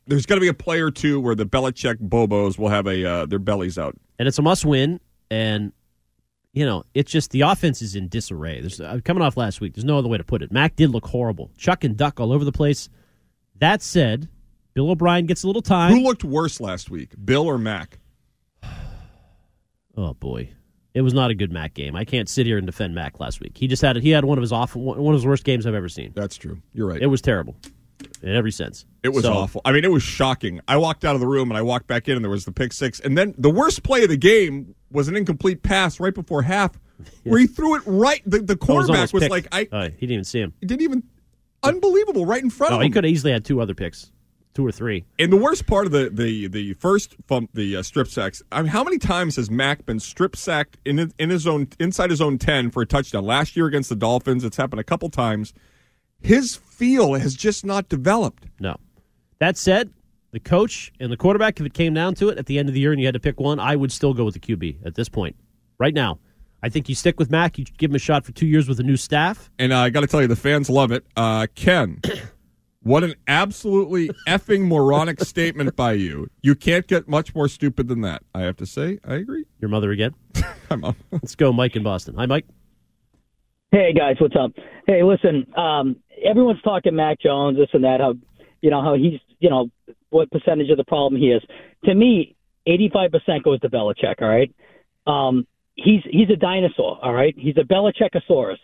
[0.06, 3.04] there's going to be a play or two where the Belichick Bobos will have a
[3.04, 3.96] uh, their bellies out.
[4.18, 5.00] and it's a must win.
[5.30, 5.72] And
[6.52, 8.60] you know, it's just the offense is in disarray.
[8.60, 9.74] There's uh, coming off last week.
[9.74, 10.50] There's no other way to put it.
[10.50, 12.88] Mac did look horrible, chuck and duck all over the place.
[13.58, 14.28] That said,
[14.74, 15.92] Bill O'Brien gets a little time.
[15.92, 17.98] Who looked worse last week, Bill or Mac?
[19.96, 20.50] Oh boy,
[20.94, 21.94] it was not a good Mac game.
[21.96, 23.58] I can't sit here and defend Mac last week.
[23.58, 25.74] He just had he had one of his off one of his worst games I've
[25.74, 26.12] ever seen.
[26.14, 26.62] That's true.
[26.72, 27.02] You're right.
[27.02, 27.56] It was terrible
[28.22, 28.84] in every sense.
[29.02, 29.60] It was So- awful.
[29.64, 30.60] I mean, it was shocking.
[30.68, 32.52] I walked out of the room and I walked back in, and there was the
[32.52, 33.00] pick six.
[33.00, 36.78] And then the worst play of the game was an incomplete pass right before half,
[37.24, 38.22] where he threw it right.
[38.26, 39.30] The, the was quarterback was picked.
[39.30, 40.52] like, I Oh, he didn't even see him.
[40.60, 41.02] he didn't even
[41.62, 42.86] unbelievable right in front No, of him.
[42.86, 44.10] he could have easily had two other picks,
[44.54, 45.04] two or three.
[45.18, 48.42] And the worst part of the the the first bump, the uh, strip sacks.
[48.52, 52.10] I mean, how many times has Mac been strip sacked in in his own inside
[52.10, 53.24] his own ten for a touchdown?
[53.24, 55.52] Last year against the Dolphins, it's happened a couple times.
[56.22, 58.44] His feel has just not developed.
[58.58, 58.76] No.
[59.38, 59.90] That said,
[60.32, 62.74] the coach and the quarterback, if it came down to it at the end of
[62.74, 64.86] the year and you had to pick one, I would still go with the QB
[64.86, 65.36] at this point.
[65.78, 66.18] Right now.
[66.62, 67.58] I think you stick with Mac.
[67.58, 69.50] You give him a shot for two years with a new staff.
[69.58, 71.06] And uh, I got to tell you, the fans love it.
[71.16, 72.00] Uh, Ken,
[72.82, 76.28] what an absolutely effing moronic statement by you.
[76.42, 78.22] You can't get much more stupid than that.
[78.34, 79.46] I have to say, I agree.
[79.58, 80.14] Your mother again.
[80.68, 80.96] Hi, Mom.
[81.10, 82.14] Let's go, Mike in Boston.
[82.16, 82.46] Hi, Mike.
[83.72, 84.50] Hey guys, what's up?
[84.84, 85.94] Hey, listen, um,
[86.28, 88.14] everyone's talking Mac Jones, this and that, how
[88.60, 89.68] you know how he's you know
[90.08, 91.40] what percentage of the problem he is.
[91.84, 92.34] To me,
[92.66, 94.20] eighty-five percent goes to Belichick.
[94.20, 94.52] All right,
[95.06, 96.98] um, he's he's a dinosaur.
[97.00, 98.58] All right, he's a Belichickosaurus.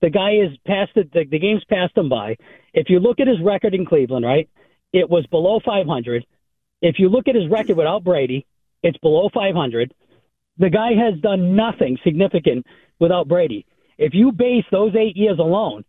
[0.00, 2.36] The guy is past the, the the game's passed him by.
[2.72, 4.48] If you look at his record in Cleveland, right,
[4.94, 6.24] it was below five hundred.
[6.80, 8.46] If you look at his record without Brady,
[8.82, 9.92] it's below five hundred.
[10.56, 12.64] The guy has done nothing significant
[12.98, 13.66] without Brady.
[13.98, 15.84] If you base those eight years alone,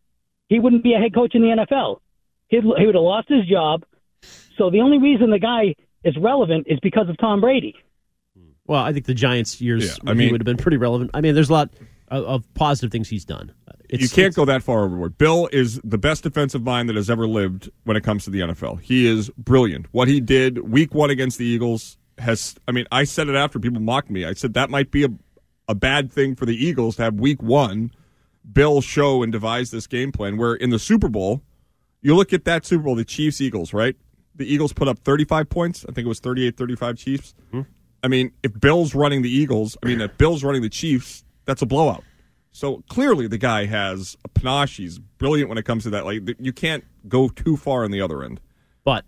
[0.47, 1.99] he wouldn't be a head coach in the NFL.
[2.47, 3.85] He'd, he would have lost his job
[4.57, 7.75] So the only reason the guy is relevant is because of Tom Brady.
[8.65, 11.11] Well, I think the Giants years Yeah, I he mean- would have been pretty relevant.
[11.13, 11.69] I mean, there's a lot
[12.09, 13.53] of, of positive things he's done.
[13.89, 15.17] It's, you can't go that far overboard.
[15.17, 18.41] Bill is the best defensive mind that has ever lived when it comes to the
[18.41, 18.81] NFL.
[18.81, 19.87] He is brilliant.
[19.91, 23.57] What he did week one against the Eagles has, I mean, I said it after
[23.59, 24.25] people mocked me.
[24.25, 25.09] I said that might be a,
[25.67, 27.91] a bad thing for the Eagles to have week one
[28.51, 31.41] Bill show and devise this game plan where in the Super Bowl,
[32.01, 33.95] you look at that Super Bowl, the Chiefs Eagles, right?
[34.35, 35.85] The Eagles put up 35 points.
[35.87, 37.33] I think it was 38 35 Chiefs.
[37.51, 37.61] Hmm.
[38.01, 41.61] I mean, if Bill's running the Eagles, I mean, if Bill's running the Chiefs, that's
[41.61, 42.03] a blowout.
[42.51, 44.77] So clearly, the guy has a panache.
[44.77, 46.05] He's brilliant when it comes to that.
[46.05, 48.39] Like you can't go too far on the other end.
[48.83, 49.05] But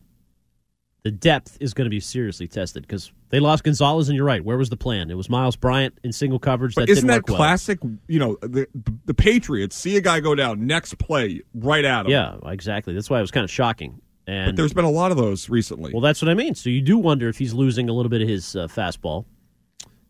[1.04, 4.44] the depth is going to be seriously tested because they lost Gonzalez, and you're right.
[4.44, 5.10] Where was the plan?
[5.10, 6.76] It was Miles Bryant in single coverage.
[6.76, 7.38] But that isn't that work well.
[7.38, 7.80] classic?
[8.08, 8.68] You know, the
[9.06, 12.12] the Patriots see a guy go down, next play right at him.
[12.12, 12.94] Yeah, exactly.
[12.94, 14.02] That's why it was kind of shocking.
[14.28, 15.92] And But there's been a lot of those recently.
[15.92, 16.54] Well, that's what I mean.
[16.54, 19.26] So you do wonder if he's losing a little bit of his uh, fastball,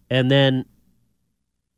[0.10, 0.66] and then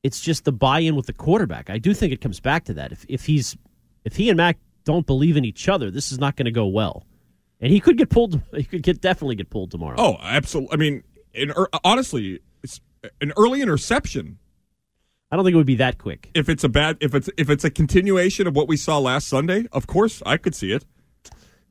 [0.02, 1.70] it's just the buy-in with the quarterback.
[1.70, 2.92] I do think it comes back to that.
[2.92, 3.56] If if he's
[4.04, 6.66] if he and Mac don't believe in each other, this is not going to go
[6.66, 7.06] well,
[7.62, 8.42] and he could get pulled.
[8.56, 9.96] He could get definitely get pulled tomorrow.
[9.98, 10.74] Oh, absolutely.
[10.74, 12.82] I mean, in, er, honestly, it's
[13.22, 14.38] an early interception.
[15.32, 16.30] I don't think it would be that quick.
[16.36, 19.28] If it's a bad, if it's if it's a continuation of what we saw last
[19.28, 20.86] Sunday, of course I could see it.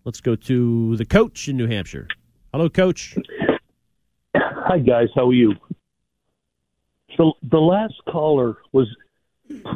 [0.04, 2.08] Let's go to the coach in New Hampshire.
[2.52, 3.16] Hello, coach.
[4.34, 5.54] Hi guys, how are you?
[7.16, 8.88] The the last caller was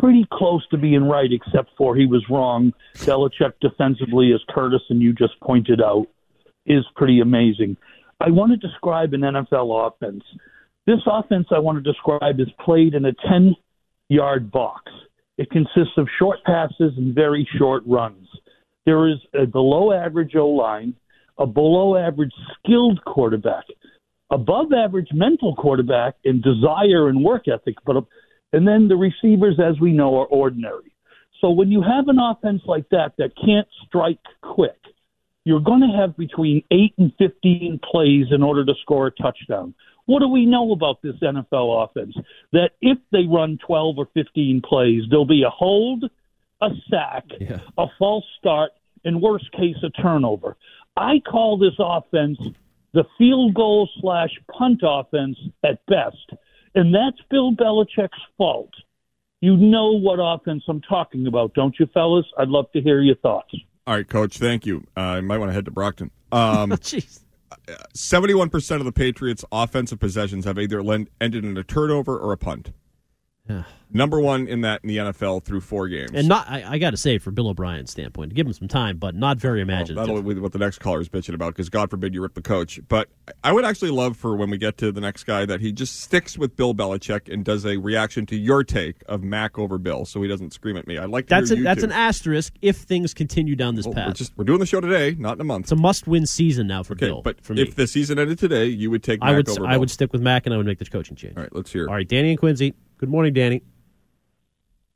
[0.00, 2.72] pretty close to being right, except for he was wrong.
[2.96, 6.06] Belichick defensively, as Curtis and you just pointed out,
[6.66, 7.76] is pretty amazing.
[8.20, 10.24] I want to describe an NFL offense.
[10.86, 13.54] This offense I want to describe is played in a ten
[14.08, 14.90] yard box.
[15.38, 18.26] It consists of short passes and very short runs.
[18.86, 20.94] There is a below average O line,
[21.38, 23.64] a below average skilled quarterback,
[24.30, 27.96] above average mental quarterback in desire and work ethic, but
[28.52, 30.92] and then the receivers, as we know, are ordinary.
[31.40, 34.78] So when you have an offense like that that can't strike quick,
[35.44, 39.74] you're going to have between eight and fifteen plays in order to score a touchdown.
[40.06, 42.14] What do we know about this NFL offense?
[42.52, 46.04] That if they run 12 or 15 plays, there'll be a hold,
[46.60, 47.24] a sack,
[47.76, 48.70] a false start,
[49.04, 50.56] and worst case, a turnover.
[50.96, 52.38] I call this offense
[52.94, 56.32] the field goal slash punt offense at best,
[56.76, 58.70] and that's Bill Belichick's fault.
[59.40, 62.26] You know what offense I'm talking about, don't you, fellas?
[62.38, 63.54] I'd love to hear your thoughts.
[63.86, 64.38] All right, Coach.
[64.38, 64.86] Thank you.
[64.96, 66.10] Uh, I might want to head to Brockton.
[66.32, 67.20] Um, Jeez.
[67.94, 70.80] Seventy-one percent of the Patriots' offensive possessions have either
[71.20, 72.72] ended in a turnover or a punt.
[73.48, 73.62] Yeah.
[73.92, 76.10] Number one in that in the NFL through four games.
[76.12, 78.96] And not, I, I got to say, for Bill O'Brien's standpoint, give him some time,
[78.98, 79.96] but not very imaginative.
[79.96, 82.42] That'll be what the next caller is bitching about because God forbid you rip the
[82.42, 82.80] coach.
[82.88, 83.08] But
[83.44, 86.00] I would actually love for when we get to the next guy that he just
[86.00, 90.04] sticks with Bill Belichick and does a reaction to your take of Mac over Bill,
[90.04, 90.98] so he doesn't scream at me.
[90.98, 91.86] I like to that's a, you that's two.
[91.86, 94.08] an asterisk if things continue down this Well, path.
[94.08, 95.66] We're just we're doing the show today, not in a month.
[95.66, 97.22] it's a must-win season now for Okay, Bill.
[97.22, 97.62] but for me.
[97.62, 99.80] if the season ended today, you would take Mac I would I Bill.
[99.80, 101.36] would stick with Mac and I would make the coaching change.
[101.36, 101.86] All right, let's hear.
[101.88, 102.74] All right, Danny and Quincy.
[102.98, 103.62] Good morning, Danny.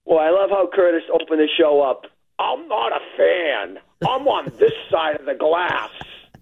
[0.05, 2.07] Well, I love how Curtis opened the show up.
[2.39, 3.79] I'm not a fan.
[4.09, 5.91] I'm on this side of the glass.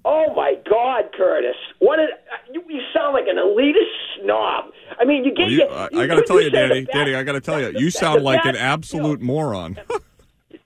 [0.04, 1.56] Oh my God, Curtis!
[1.80, 1.96] What?
[1.96, 2.10] Did,
[2.52, 4.66] you, you sound like an elitist snob.
[4.98, 7.24] I mean, you get Well, you- I, I got to tell you, Danny, Danny, I
[7.24, 9.78] got to tell you, you sound like an absolute moron.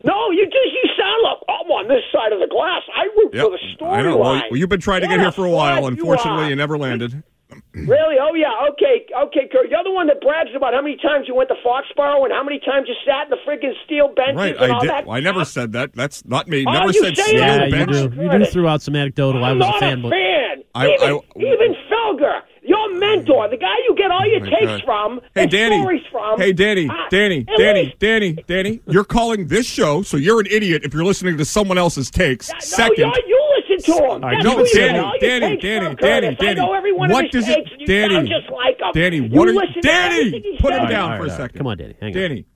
[0.05, 2.83] No, you just you sound like I'm on this side of the glass.
[2.93, 4.17] I root Yep, for the I know.
[4.17, 4.51] Well, storyline.
[4.51, 5.83] well, you've been trying to get here for a while.
[5.83, 6.49] you Unfortunately, are.
[6.51, 7.23] you never landed.
[7.75, 8.17] Really?
[8.21, 8.53] Oh yeah.
[8.73, 9.07] Okay.
[9.27, 9.71] Okay, Kurt.
[9.71, 12.43] You're the one that brags about how many times you went to Foxborough and how
[12.45, 14.91] many times you sat in the friggin' steel benches Right, and I all did.
[14.91, 15.05] that.
[15.09, 15.93] I never said that.
[15.95, 16.65] That's not me.
[16.67, 17.91] Oh, never you said say steel Yeah, you bench.
[17.93, 18.23] do.
[18.23, 19.45] You do throw out some anecdotal.
[19.45, 20.05] I I'm was a fan.
[20.05, 20.65] a fan.
[20.75, 24.67] I- even, I- even Felger, your mentor, the guy you get all your Oh takes
[24.67, 24.83] God.
[24.85, 25.81] from, Hey, and Danny.
[25.81, 26.39] stories from.
[26.41, 26.89] Hey, Danny.
[26.91, 27.41] Ah, Danny.
[27.49, 27.83] at Danny.
[27.85, 28.33] least- Danny.
[28.47, 28.81] Danny.
[28.89, 32.51] You're calling this show, so you're an idiot if you're listening to someone else's takes.
[32.61, 33.03] Second.
[33.09, 34.11] No, you, you listen to him.
[34.11, 36.51] All right, no, who Danny, get all your Danny, Danny, Danny, Danny.
[36.51, 38.51] I know every one What of his does it- takes, and you Danny, sound just
[38.51, 38.91] like him.
[38.95, 40.57] Danny, You what are you, listen to Danny?
[40.61, 41.31] Put him down for a all right.
[41.37, 41.59] second.
[41.59, 41.95] Come on, Danny.
[42.01, 42.21] Hang on.
[42.23, 42.47] Danny,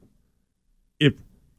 [1.00, 1.14] if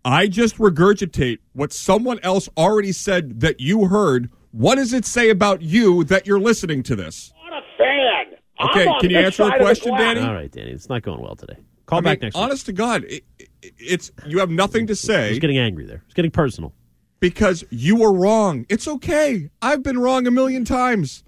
[0.05, 5.29] I just regurgitate what someone else already said that you heard, what does it say
[5.29, 7.33] about you that you're listening to this?
[7.45, 8.69] I'm a fan.
[8.69, 9.93] Okay, can you answer a side of the question.
[9.97, 10.21] Danny?
[10.21, 10.71] All right, Danny.
[10.71, 11.57] It's not going well today.
[11.85, 12.43] Call I back mean, next week.
[12.43, 16.01] honest to God, it, it- it's you have nothing to say was getting angry there.
[16.05, 16.73] It's getting personal.
[17.19, 18.65] Because you were wrong.
[18.69, 19.49] It's okay.
[19.61, 21.23] I've been wrong a million times.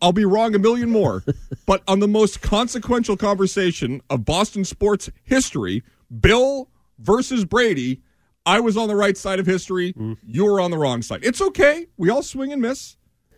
[0.00, 1.24] I'll be wrong a million more.
[1.66, 5.82] but on the most consequential conversation of Boston sports history,
[6.20, 8.00] Bill versus Brady,
[8.46, 9.92] I was on the right side of history.
[9.94, 10.18] Mm.
[10.24, 11.24] You were on the wrong side.
[11.24, 11.86] It's okay.
[11.96, 12.96] We all swing and miss.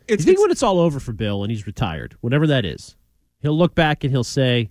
[0.09, 2.97] you think when it's all over for Bill and he's retired, whatever that is,
[3.41, 4.71] he'll look back and he'll say,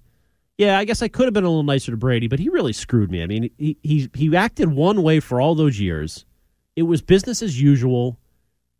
[0.58, 2.74] "Yeah, I guess I could have been a little nicer to Brady, but he really
[2.74, 3.24] screwed me.
[3.24, 6.25] I mean, he he he acted one way for all those years.
[6.76, 8.20] It was business as usual.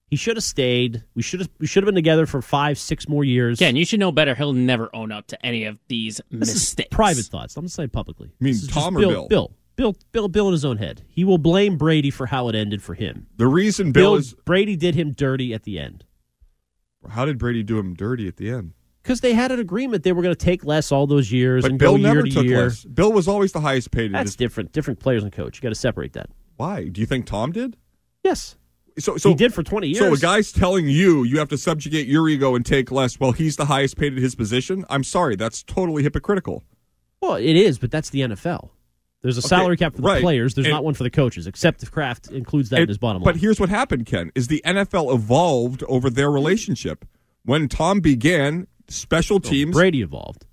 [0.08, 1.04] He should have stayed.
[1.16, 3.60] We should have we should have been together for five, six more years.
[3.60, 4.36] Ken, you should know better.
[4.36, 6.90] He'll never own up to any of these This is mistakes.
[6.92, 7.58] private thoughts.
[7.58, 8.28] I'm not saying publicly.
[8.40, 9.28] You mean This is Tom just or Bill?
[9.28, 9.28] Bill?
[9.28, 11.04] Bill, Bill, Bill, Bill in his own head.
[11.10, 13.28] He will blame Brady for how it ended for him.
[13.38, 16.06] The reason Bill, is Brady did him dirty at the end
[17.10, 18.74] how did Brady do him dirty at the end?
[19.04, 21.70] because they had an agreement they were going to take less all those years But
[21.72, 22.64] and Bill go year never to took year.
[22.64, 22.84] less.
[22.84, 24.06] Bill was always the highest paid.
[24.08, 24.72] in That's his- different.
[24.72, 25.58] Different players and coach.
[25.58, 26.30] You got to separate that.
[26.58, 26.88] Why?
[26.88, 27.78] Do you think Tom did?
[28.26, 28.58] Yes.
[28.98, 30.00] So, so he did for 20 years.
[30.00, 33.20] So a guy's telling you you have to subjugate your ego and take less.
[33.20, 34.84] Well, he's the highest paid at his position.
[34.90, 36.64] I'm sorry, that's totally hypocritical.
[37.22, 38.70] Well, it is, but that's the NFL.
[39.22, 40.22] There's a Okay, salary cap for the right.
[40.22, 40.54] players.
[40.56, 43.22] There's And- not one for the coaches, except if Kraft includes that in his bottom
[43.22, 43.34] line.
[43.34, 47.06] But here's what happened, Ken: is the NFL evolved over their relationship.
[47.44, 49.74] When Tom began, special teams.
[49.74, 50.46] Brady evolved.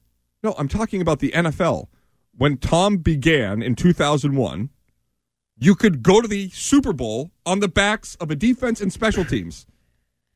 [0.43, 1.89] No, I'm talking about the NFL.
[2.37, 4.71] When Tom began in 2001,
[5.59, 9.25] you could go to the Super Bowl on the backs of a defense and special
[9.25, 9.67] teams.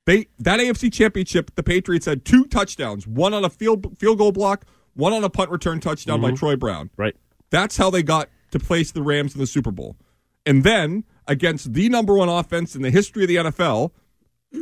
[0.05, 4.33] They that AFC Championship, the Patriots had two touchdowns, one on a field field goal
[4.33, 6.37] block, one on a punt return touchdown by Mhm.
[6.39, 6.91] Troy Brown.
[6.97, 7.17] Right.
[7.51, 9.97] That's how they got to place the Rams in the Super Bowl.
[10.45, 13.93] And then against the number one offense in the history of the NFL,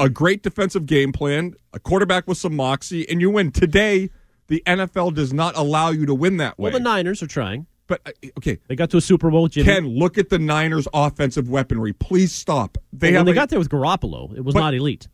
[0.00, 3.52] a great defensive game plan, a quarterback with some moxie, and you win.
[3.52, 4.08] Today,
[4.46, 6.70] the NFL does not allow you to win that way.
[6.70, 7.66] Well, the Niners are trying.
[7.86, 9.46] But uh, okay, They got to a Super Bowl.
[9.48, 9.66] Jimmy.
[9.66, 11.92] Ken, look at the Niners' offensive weaponry.
[11.92, 12.78] Please stop.
[12.92, 15.08] They Well, when they a- got there with Garoppolo, it was not elite.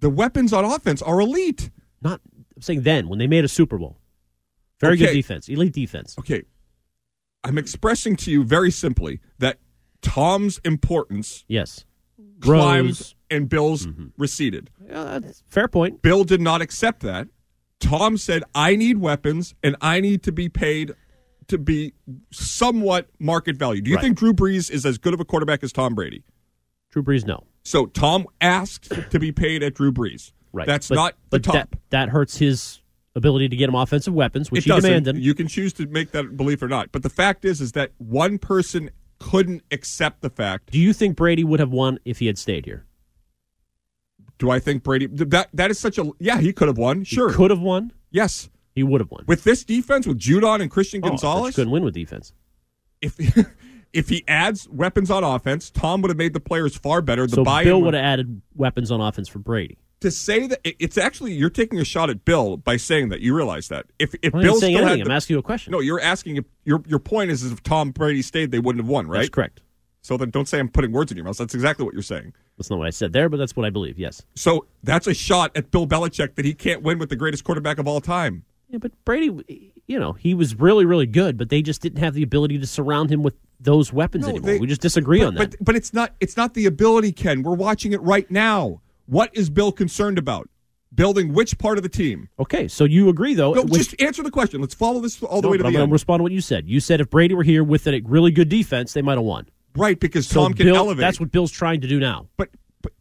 [0.00, 1.70] the weapons on offense are elite.
[2.02, 2.20] Not
[2.56, 3.98] I'm saying then when they made a Super Bowl.
[4.80, 6.16] Very good defense, elite defense.
[6.18, 6.42] Okay,
[7.42, 9.58] I'm expressing to you very simply that
[10.02, 11.84] Tom's importance Yes.
[12.40, 12.98] climbed Rose.
[13.00, 13.36] Mm-hmm.
[13.36, 14.70] and Bill's receded.
[14.86, 16.00] Yeah, that's fair point.
[16.02, 17.28] Bill did not accept that.
[17.80, 20.94] Tom said, I need weapons and I need to be paid
[21.48, 21.92] to be
[22.30, 23.80] somewhat market value.
[23.82, 24.02] Do you Right.
[24.02, 26.22] think Drew Brees is as good of a quarterback as Tom Brady?
[26.90, 27.44] Drew Brees, no.
[27.62, 30.32] So Tom asked to be paid at Drew Brees.
[30.52, 30.66] Right.
[30.66, 31.54] That's But- not the but top.
[31.54, 32.80] That, that hurts his
[33.16, 35.16] ability to get him offensive weapons, which it he demanded.
[35.18, 36.92] You can choose to make that belief or not.
[36.92, 40.70] But the fact is, is that one person couldn't accept the fact.
[40.72, 42.84] Do you think Brady would have won if he had stayed here?
[44.38, 45.06] Do I think Brady?
[45.06, 46.40] That that is such a yeah.
[46.40, 47.04] He could have won.
[47.04, 47.92] Sure, Could have won?
[48.10, 48.50] yes.
[48.74, 49.24] He would have won.
[49.26, 52.32] With this defense, with Judon and Christian Oh, Gonzalez, couldn't win with defense.
[53.00, 53.14] if
[53.92, 57.26] if he adds weapons on offense, Tom would have made the players far better.
[57.26, 59.78] The so Bill would- have added weapons on offense for Brady.
[60.00, 63.20] to say that it's actually you're taking a shot at Bill by saying that.
[63.20, 64.98] You realize that if if I'm Bill saying still anything.
[65.00, 65.70] had I'm asking you a question.
[65.70, 68.82] no, you're asking if your your point is, is if Tom Brady stayed, they wouldn't
[68.82, 69.18] have won, right?
[69.18, 69.60] That's correct.
[70.02, 71.38] So then don't say I'm putting words in your mouth.
[71.38, 72.34] That's exactly what you're saying.
[72.58, 73.98] That's not what I said there, but that's what I believe.
[73.98, 74.20] Yes.
[74.34, 77.78] So that's a shot at Bill Belichick that he can't win with the greatest quarterback
[77.78, 78.44] of all time.
[78.74, 82.12] Yeah, but Brady, you know, he was really, really good, but they just didn't have
[82.12, 84.46] the ability to surround him with those weapons No, anymore.
[84.50, 85.50] they- we just disagree but, on that.
[85.52, 87.44] But but it's not it's not the ability, Ken.
[87.44, 88.80] We're watching it right now.
[89.06, 90.48] What is Bill concerned about?
[90.92, 92.28] Building which part of the team?
[92.40, 93.52] okay, so you agree though?
[93.52, 94.60] No, just answer the question.
[94.60, 95.90] Let's follow this all the No, way to I'm the going end.
[95.90, 96.68] to respond to what you said.
[96.68, 99.46] You said if Brady were here with a really good defense, they might have won.
[99.76, 101.00] right, because So Tom can Bill- elevate.
[101.00, 102.26] That's what Bill's trying to do now.
[102.36, 102.48] But
[102.82, 102.92] but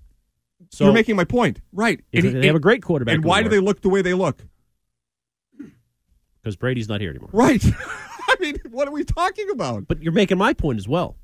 [0.70, 2.00] So you're making my point, right?
[2.12, 4.44] If they have a great quarterback And why do they look the way they look?
[6.43, 7.29] Because Brady's not here anymore.
[7.32, 7.63] Right.
[8.27, 9.88] I mean, what are we talking about?
[9.88, 11.15] But you're making my point as well.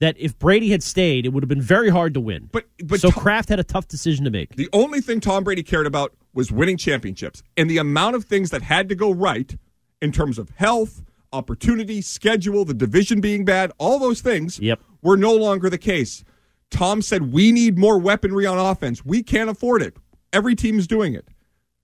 [0.00, 2.48] That if Brady had stayed, it would have been very hard to win.
[2.52, 4.54] But but so Tom- Kraft had a tough decision to make.
[4.54, 7.42] The only thing Tom Brady cared about was winning championships.
[7.56, 9.56] And the amount of things that had to go right
[10.00, 14.80] in terms of health, opportunity, schedule, the division being bad, all those things Yep.
[15.02, 16.24] were no longer the case.
[16.70, 19.04] Tom said, We need more weaponry on offense.
[19.04, 19.96] We can't afford it.
[20.32, 21.26] Every team is doing it.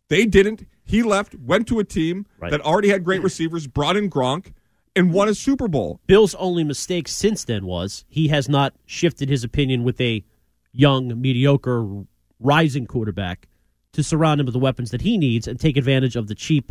[0.08, 0.66] They didn't.
[0.84, 2.50] He left, went to a team Right.
[2.50, 4.52] that already had great receivers, brought in Gronk,
[4.94, 6.00] and won a Super Bowl.
[6.06, 10.24] Bill's only mistake since then was he has not shifted his opinion with a
[10.72, 12.04] young, mediocre,
[12.38, 13.48] rising quarterback
[13.92, 16.70] to surround him with the weapons that he needs and take advantage of the cheap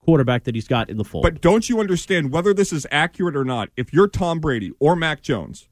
[0.00, 1.22] quarterback that he's got in the fold.
[1.22, 3.70] But don't you understand whether this is accurate or not?
[3.76, 5.68] If you're Tom Brady or Mac Jones,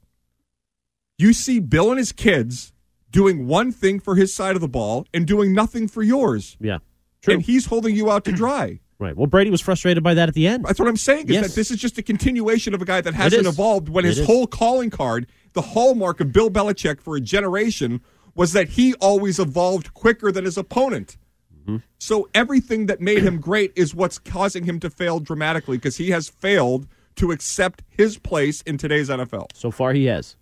[1.19, 2.73] you see Bill and his kids
[3.11, 6.57] doing one thing for his side of the ball and doing nothing for yours.
[6.61, 6.79] yeah,
[7.25, 7.35] true.
[7.35, 8.81] And he's holding you out to dry.
[8.99, 9.17] right.
[9.17, 10.65] Well, Brady was frustrated by that at the end.
[10.65, 11.27] That's what I'm saying.
[11.29, 11.49] Is Yes.
[11.49, 14.19] that this is just a continuation of a guy that hasn't evolved when It his
[14.21, 14.27] is.
[14.27, 18.01] whole calling card, the hallmark of Bill Belichick for a generation,
[18.35, 21.17] was that he always evolved quicker than his opponent.
[21.61, 21.77] Mm-hmm.
[21.99, 26.11] So everything that made him great is what's causing him to fail dramatically because he
[26.11, 29.47] has failed to accept his place in today's NFL.
[29.55, 30.37] So far, he has.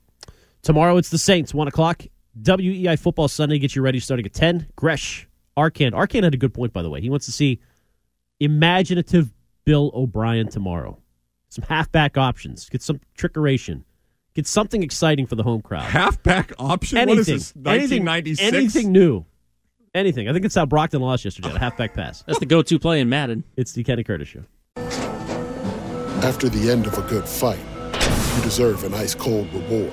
[0.63, 2.03] Tomorrow, it's the Saints, 1 o'clock
[2.41, 4.69] WEEI Football Sunday gets you ready starting at 10.
[4.75, 5.93] Gresh, Arcand.
[5.93, 7.01] Arcand had a good point, by the way.
[7.01, 7.61] He wants to see
[8.41, 9.33] imaginative
[9.65, 10.99] Bill O'Brien tomorrow.
[11.49, 12.69] Some halfback options.
[12.69, 13.85] Get some trickeration.
[14.35, 15.83] Get something exciting for the home crowd.
[15.83, 16.97] Halfback option?
[16.97, 17.17] Anything.
[17.17, 18.53] What is this, anything, 1996?
[18.55, 19.27] anything new.
[19.95, 20.29] Anything.
[20.29, 21.55] I think it's how Brockton lost yesterday.
[21.55, 22.23] A halfback pass.
[22.23, 23.45] That's the go-to play in Madden.
[23.59, 24.45] It's the Kenny Curtis show.
[26.25, 27.61] After the end of a good fight,
[28.37, 29.93] you deserve an ice cold reward.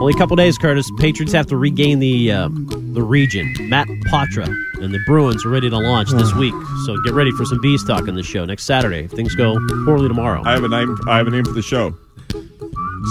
[0.00, 0.90] Only a couple days, Curtis.
[0.98, 2.48] Patriots have to regain the uh,
[2.92, 3.52] the region.
[3.68, 4.46] Matt Patra
[4.80, 6.54] and the Bruins are ready to launch this week,
[6.86, 9.04] so get ready for some bees talk on the show next Saturday.
[9.04, 10.96] If things go poorly tomorrow, I have a name.
[11.06, 11.94] I have a name for the show.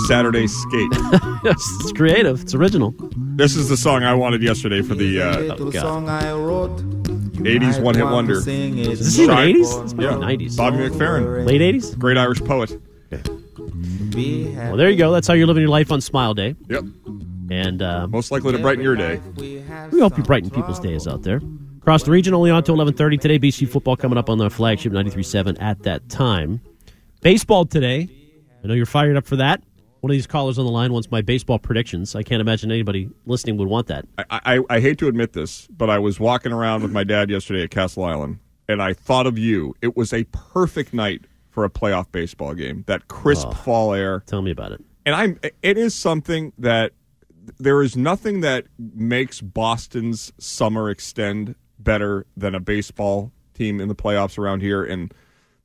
[0.08, 0.88] Saturday Skate.
[1.44, 2.42] it's creative.
[2.42, 2.94] It's original.
[3.36, 6.78] This is the song I wanted yesterday for the uh, Oh, wrote.
[7.40, 8.36] 80s one hit wonder.
[8.36, 8.46] Is
[9.00, 9.84] this even 80s?
[9.84, 10.12] It's Yeah.
[10.12, 10.58] 90s.
[10.58, 11.46] Bobby McFerrin.
[11.46, 11.98] Late 80s?
[11.98, 12.80] Great Irish poet.
[14.56, 15.12] Well, there you go.
[15.12, 16.56] That's how you're living your life on Smile Day.
[16.68, 16.84] Yep.
[17.52, 19.20] And uh, Most likely to brighten your day.
[19.38, 19.62] we
[20.00, 21.42] hope you brighten people's days out there.
[21.78, 23.40] Across the region, only on till 11:30 today.
[23.40, 26.62] BC football coming up on the flagship 93.7 at that time.
[27.22, 28.08] Baseball today.
[28.64, 29.64] I know you're fired up for that.
[30.02, 32.16] One of these callers on the line wants my baseball predictions.
[32.16, 34.06] I can't imagine anybody listening would want that.
[34.18, 34.24] I,
[34.58, 37.64] I, I hate to admit this, but I was walking around with my dad yesterday
[37.64, 38.40] at Castle Island,
[38.70, 39.76] and I thought of you.
[39.82, 42.84] It was a perfect night for a playoff baseball game.
[42.88, 43.52] That crisp Oh.
[43.54, 44.24] fall air.
[44.26, 44.84] Tell me about it.
[45.06, 45.40] And I'm.
[45.62, 46.94] It is something that
[47.60, 53.96] there is nothing that makes Boston's summer extend better than a baseball team in the
[53.96, 55.14] playoffs around here, and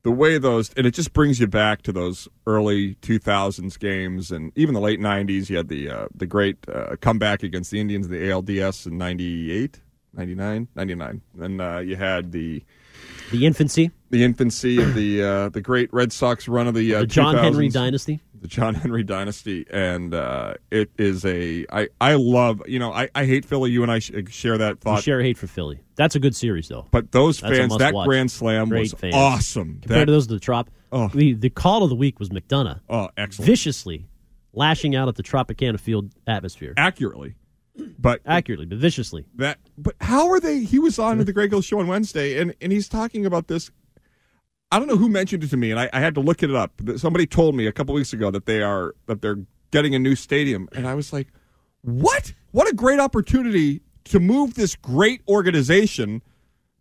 [0.03, 4.51] the way those and it just brings you back to those early 2000s games and
[4.55, 8.05] even the late 90s you had the uh, the great uh, comeback against the Indians
[8.05, 9.81] in the ALDS in 98
[10.13, 12.63] 99 99 and uh, you had the
[13.31, 16.99] The infancy, the infancy of the uh, the great Red Sox run of the uh,
[17.01, 18.19] the John Henry dynasty.
[18.39, 23.09] the John Henry dynasty, and uh, it is a I I love you know I,
[23.15, 23.71] I hate Philly.
[23.71, 25.79] You and I sh- share that thought, share hate for Philly.
[25.95, 26.85] That's a good series, though.
[26.91, 28.07] but those That's fans, that must-watch.
[28.07, 29.15] Grand Slam Great was fans.
[29.15, 29.79] awesome.
[29.81, 31.07] Compared That- to those of the Trop, Oh.
[31.09, 32.79] the, the call of the week was McDonough.
[32.89, 33.47] Oh, excellent.
[33.47, 34.07] Viciously
[34.53, 36.73] lashing out at the Tropicana Field atmosphere.
[36.77, 37.35] accurately,
[37.99, 39.25] but Accurately, but viciously.
[39.35, 40.59] that but how are they?
[40.59, 43.71] He was on the Greg Hill show on Wednesday, and and he's talking about this.
[44.71, 46.53] I don't know who mentioned it to me, and I, I had to look it
[46.53, 46.73] up.
[46.97, 49.39] Somebody told me a couple weeks ago that they are that they're
[49.71, 51.27] getting a new stadium, and I was like,
[51.81, 52.33] "What?
[52.51, 56.21] What a great opportunity to move this great organization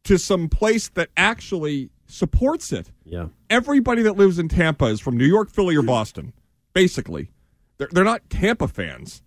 [0.05, 3.29] to some place that actually supports it." Yeah.
[3.51, 6.33] Everybody that lives in Tampa is from New York, Philly, or Boston.
[6.73, 7.31] Basically,
[7.79, 9.23] they're they're not Tampa fans.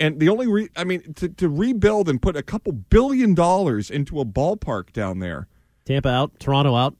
[0.00, 3.90] And the only, re- I mean, to, to rebuild and put a couple billion dollars
[3.90, 5.48] into a ballpark down there.
[5.84, 6.94] Tampa out, Toronto out.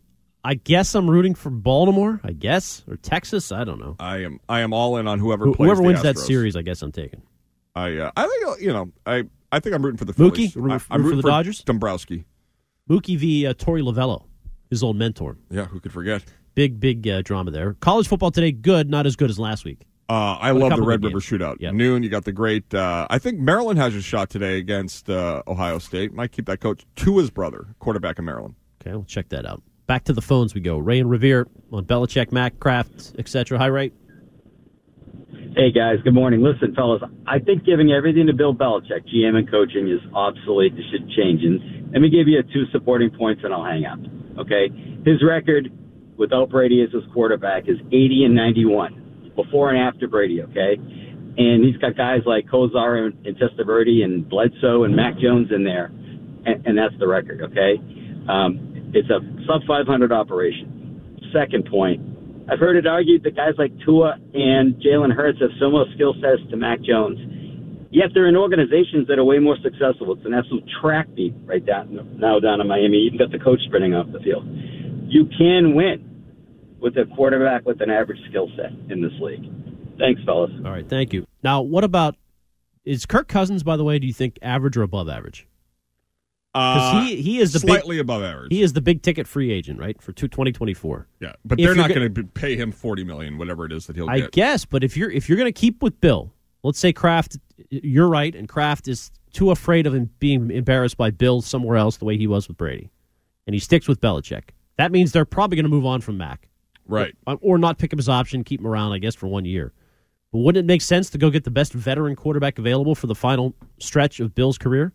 [0.44, 2.20] I guess I'm rooting for Baltimore.
[2.24, 3.52] I guess or Texas.
[3.52, 3.96] I don't know.
[4.00, 5.66] I am, I am all in on whoever Who- plays.
[5.68, 7.22] Whoever the wins that series, I guess I'm taking.
[7.76, 10.50] I, uh, I think, you know, I, I think I'm rooting for the Mookie?
[10.52, 10.56] Phillies.
[10.56, 11.62] Root- I, I'm root for rooting the Dodgers?
[11.62, 12.24] Dombrowski.
[12.90, 13.46] Mookie v.
[13.46, 14.24] Uh, Torey Lovullo,
[14.70, 15.36] his old mentor.
[15.50, 16.24] Yeah, who could forget?
[16.54, 17.74] Big, big uh, drama there.
[17.74, 19.82] College football today, good, not as good as last week.
[20.08, 21.18] Uh, I love the Red River.
[21.18, 21.56] Shootout.
[21.60, 21.74] Yep.
[21.74, 22.72] Noon, you got the great.
[22.72, 26.14] Uh, I think Maryland has a shot today against uh, Ohio State.
[26.14, 28.54] Might keep that coach to his brother, quarterback of Maryland.
[28.80, 29.62] Okay, we'll check that out.
[29.86, 30.78] Back to the phones we go.
[30.78, 33.58] Ray and Revere on Belichick, Mac, Kraft, etc.
[33.58, 33.92] Hi, Ray.
[35.56, 36.40] Hey guys, good morning.
[36.40, 40.76] Listen, fellas, I think giving everything to Bill Belichick, GM and coaching, is obsolete.
[40.76, 41.42] This should change.
[41.42, 43.98] And let me give you two supporting points, and I'll hang up.
[44.38, 44.68] Okay,
[45.04, 45.72] his record
[46.16, 49.07] without Brady as his quarterback is 80 and 91,
[49.38, 50.42] before and after Brady.
[50.42, 50.74] Okay,
[51.38, 55.62] and he's got guys like Kosar and, and Testaverde and Bledsoe and Mac Jones in
[55.62, 55.86] there,
[56.44, 57.40] and, and that's the record.
[57.42, 57.78] Okay,
[58.28, 61.20] um, it's a sub 500 operation.
[61.32, 62.02] Second point,
[62.50, 66.42] I've heard it argued that guys like Tua and Jalen Hurts have similar skill sets
[66.50, 67.18] to Mac Jones.
[67.90, 70.12] Yet they're in organizations that are way more successful.
[70.12, 72.98] It's an absolute track meet right down now down in Miami.
[72.98, 74.44] You even got the coach sprinting off the field.
[75.08, 76.07] You can win
[76.80, 79.44] with a quarterback with an average skill set in this league.
[79.98, 80.50] Thanks, fellas.
[80.64, 81.26] All right, thank you.
[81.42, 82.16] Now, what about
[82.84, 83.62] is Kirk Cousins?
[83.62, 85.46] By the way, do you think average or above average?
[86.54, 88.52] Because Uh, he he is the slightly big, above average.
[88.52, 91.06] He is the big ticket free agent, right, for two, 2024.
[91.20, 93.96] Yeah, but If they're not going to pay him forty million, whatever it is that
[93.96, 94.12] he'll get.
[94.14, 94.32] I get.
[94.32, 97.36] guess, but if you're if you're going to keep with Bill, let's say Kraft,
[97.70, 101.98] you're right, and Kraft is too afraid of him being embarrassed by Bill somewhere else,
[101.98, 102.90] the way he was with Brady,
[103.46, 104.50] and he sticks with Belichick.
[104.78, 106.47] That means they're probably going to move on from Mac,
[106.88, 107.14] Right.
[107.26, 109.72] or, or not pick up his option, keep him around, I guess, for one year.
[110.32, 113.14] But wouldn't it make sense to go get the best veteran quarterback available for the
[113.14, 114.92] final stretch of Bill's career?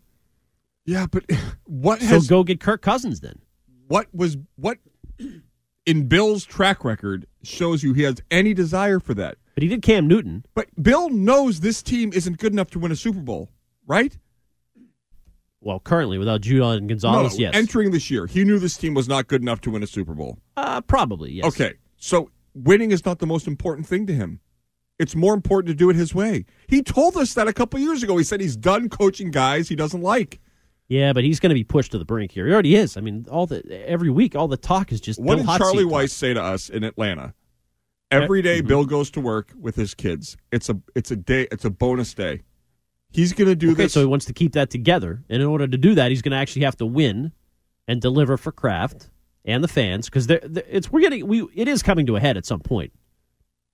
[0.84, 1.24] Yeah, but
[1.64, 3.38] what So has go get Kirk Cousins then.
[3.88, 4.78] what was what
[5.86, 9.36] in Bill's track record shows you he has any desire for that.
[9.54, 10.44] But he did Cam Newton.
[10.54, 13.50] But Bill knows this team isn't good enough to win a Super Bowl,
[13.86, 14.16] right?
[15.60, 18.92] Well, currently without Judon and Gonzalez, no, yes, entering this year, he knew this team
[18.94, 20.38] was not good enough to win a Super Bowl.
[20.56, 21.46] uh, probably yes.
[21.46, 21.74] Okay,
[22.04, 24.40] so winning is not the most important thing to him.
[24.98, 26.44] It's more important to do it his way.
[26.68, 28.16] He told us that a couple years ago.
[28.16, 30.40] He said he's done coaching guys he doesn't like.
[30.86, 32.46] Yeah, but he's going to be pushed to the brink here.
[32.46, 32.96] He already is.
[32.98, 35.84] I mean, all the every week, all the talk is just What Bill did Charlie
[35.84, 37.32] Weis say to us in Atlanta?
[38.10, 38.68] Every day Mm-hmm.
[38.68, 40.36] Bill goes to work with his kids.
[40.52, 42.42] It's a it's a day it's a bonus day.
[43.10, 43.94] He's going to do Okay, this.
[43.94, 46.32] so he wants to keep that together, and in order to do that, he's going
[46.32, 47.32] to actually have to win
[47.88, 49.08] and deliver for Kraft
[49.44, 52.46] and the fans because it's we're getting we it is coming to a head at
[52.46, 52.92] some point.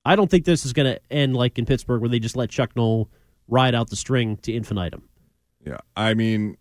[0.04, 2.48] I don't think this is going to end like in Pittsburgh where they just let
[2.50, 3.10] Chuck Noll
[3.48, 5.02] ride out the string to infinitum.
[5.66, 6.56] yeah, I mean,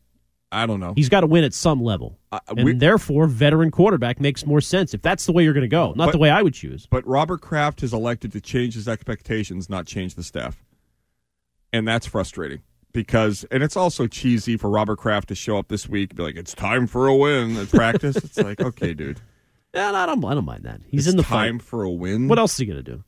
[0.52, 0.94] I don't know.
[0.96, 4.94] He's got to win at some level, and we- therefore, veteran quarterback makes more sense
[4.94, 6.86] if that's the way you're going to go, not But- the way I would choose.
[6.90, 10.64] But Robert Kraft has elected to change his expectations, not change the staff.
[11.72, 12.62] And that's frustrating
[12.94, 16.24] because, and it's also cheesy for Robert Kraft to show up this week and be
[16.24, 18.16] like, it's time for a win at practice.
[18.18, 19.20] it's like, okay, dude.
[19.74, 20.82] And I don't, I don't mind that.
[20.88, 21.68] He's It's in the time fight.
[21.68, 22.28] for a win.
[22.28, 23.04] What else is he going to do?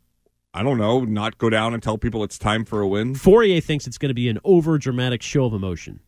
[0.53, 1.01] I don't know.
[1.01, 3.15] Not go down and tell people it's time for a win.
[3.15, 6.01] Fauria thinks it's going to be an over dramatic show of emotion,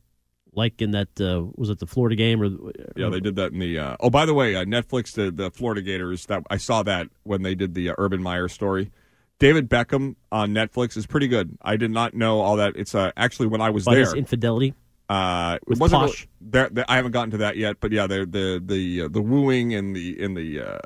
[0.54, 2.50] like in that uh, was it the Florida game or
[2.98, 3.80] Yeah, they did that in the.
[3.80, 6.26] Uh, oh, by the way, uh, Netflix the the Florida Gators.
[6.26, 8.92] That I saw that when they did the uh, Urban Meyer story.
[9.40, 11.58] David Beckham on Netflix is pretty good.
[11.62, 12.74] I did not know all that.
[12.76, 14.16] It's uh, actually when I was by there.
[14.16, 14.74] infidelity.
[15.10, 16.28] Uh, it wasn't Posh.
[16.40, 19.22] there, there- I haven't gotten to that yet, but yeah, the the the uh, the
[19.22, 20.62] wooing and the in the.
[20.62, 20.80] Uh,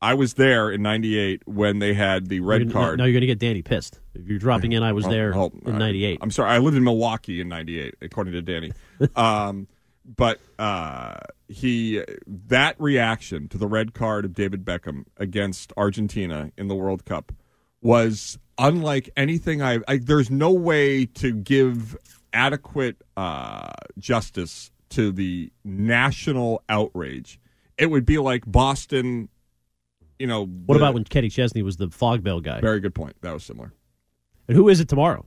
[0.00, 2.98] I was there in '98 when they had the red card.
[2.98, 4.82] Now you're going to get Danny pissed if you're dropping in.
[4.84, 6.18] I was Oh, there oh, in uh, '98.
[6.20, 8.72] I'm sorry, I lived in Milwaukee in '98, according to Danny.
[9.16, 9.66] um,
[10.04, 11.14] but uh,
[11.48, 17.04] he that reaction to the red card of David Beckham against Argentina in the World
[17.04, 17.32] Cup
[17.82, 19.78] was unlike anything I.
[19.86, 21.96] I there's no way to give
[22.32, 27.38] adequate uh, justice to the national outrage.
[27.76, 29.28] It would be like Boston.
[30.18, 32.60] You know, What the- about when Kenny Chesney was the fog bell guy?
[32.60, 33.16] Very good point.
[33.20, 33.72] That was similar.
[34.48, 35.26] And who is it tomorrow?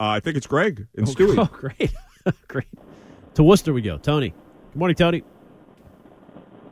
[0.00, 1.36] Uh, I think it's Greg and Oh, Stewie.
[1.38, 1.92] Oh, great,
[2.48, 2.66] great.
[3.34, 3.98] To Worcester we go.
[3.98, 4.30] Tony.
[4.72, 5.22] Good morning, Tony.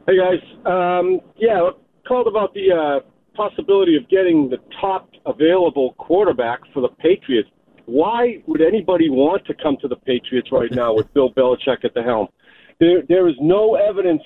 [0.06, 1.68] Hey guys, um, yeah,
[2.08, 3.00] called about the uh,
[3.36, 7.48] possibility of getting the top available quarterback for the Patriots.
[7.86, 11.94] Why would anybody want to come to the Patriots right now with Bill Belichick at
[11.94, 12.28] the helm?
[12.78, 14.22] There, there is no evidence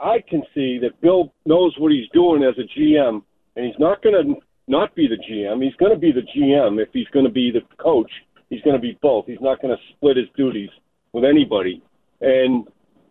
[0.00, 3.22] I can see that Bill knows what he's doing as a GM,
[3.56, 4.34] and he's not going to
[4.66, 5.62] not be the GM.
[5.62, 8.10] He's going to be the GM if he's going to be the coach.
[8.50, 9.26] He's going to be both.
[9.26, 10.70] He's not going to split his duties
[11.12, 11.82] with anybody.
[12.20, 12.66] And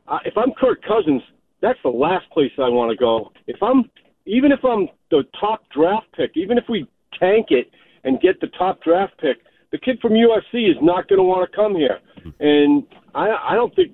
[0.07, 1.21] I, if I'm Kirk Cousins,
[1.61, 3.31] that's the last place I want to go.
[3.47, 3.89] If I'm
[4.25, 6.87] even if I'm the top draft pick, even if we
[7.21, 7.71] tank it
[8.03, 9.37] and get the top draft pick,
[9.71, 11.99] the kid from USC is not going to want to come here.
[12.39, 12.83] And
[13.15, 13.93] I, I don't think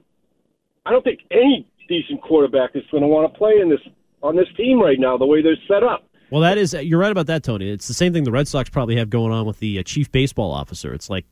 [0.86, 3.80] I don't think any decent quarterback is going to want to play in this
[4.23, 5.17] on this team right now.
[5.17, 6.05] The way they're set up.
[6.30, 7.69] Well, that is you're right about that, Tony.
[7.69, 10.11] It's the same thing the Red Sox probably have going on with the uh, chief
[10.11, 10.93] baseball officer.
[10.93, 11.25] It's like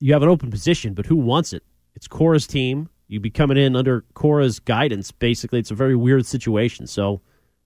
[0.00, 1.62] you have an open position, but who wants it?
[1.94, 2.88] It's Cora's team.
[3.08, 5.10] You'd be coming in under Cora's guidance.
[5.10, 6.86] Basically, it's a very weird situation.
[6.86, 7.20] So,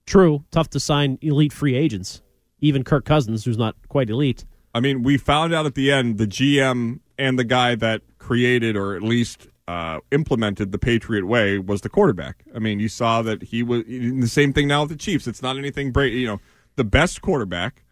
[0.04, 2.20] true, tough to sign elite free agents.
[2.60, 4.44] Even Kirk Cousins, who's not quite elite.
[4.74, 8.76] I mean, we found out at the end the GM and the guy that created
[8.76, 12.44] or at least uh, implemented the Patriot way was the quarterback.
[12.54, 15.26] I mean, you saw that he was the same thing now with the Chiefs.
[15.26, 16.12] It's not anything great.
[16.12, 16.40] You know,
[16.76, 17.84] the best quarterback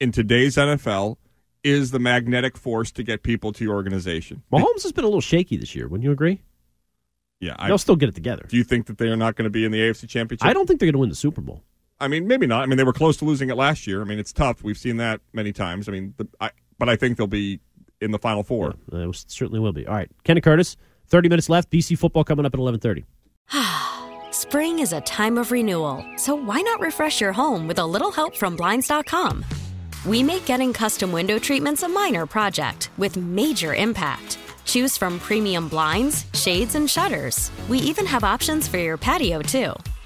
[0.00, 1.16] in today's NFL
[1.64, 4.42] is the magnetic force to get people to your organization.
[4.52, 5.86] Mahomes has been a little shaky this year.
[5.86, 6.42] Wouldn't you agree?
[7.40, 8.46] Yeah, I, They'll still get it together.
[8.48, 10.46] do you think that they are not going to be in the AFC Championship?
[10.46, 11.62] I don't think they're going to win the Super Bowl.
[12.02, 12.62] I mean, maybe not.
[12.62, 14.00] I mean, they were close to losing it last year.
[14.02, 14.64] I mean, it's tough.
[14.64, 15.88] We've seen that many times.
[15.88, 17.60] I mean, the, I, but I think they'll be
[18.00, 18.74] in the Final Four.
[18.92, 19.86] Uh, it certainly will be.
[19.86, 20.76] All right, Kenny Curtis.
[21.06, 21.70] Thirty minutes left.
[21.70, 23.04] BC football coming up at eleven thirty.
[24.32, 28.10] Spring is a time of renewal, so why not refresh your home with a little
[28.10, 29.44] help from Blinds.com?
[30.04, 34.38] We make getting custom window treatments a minor project with major impact.
[34.64, 37.50] Choose from premium blinds, shades, and shutters.
[37.68, 39.74] We even have options for your patio, too.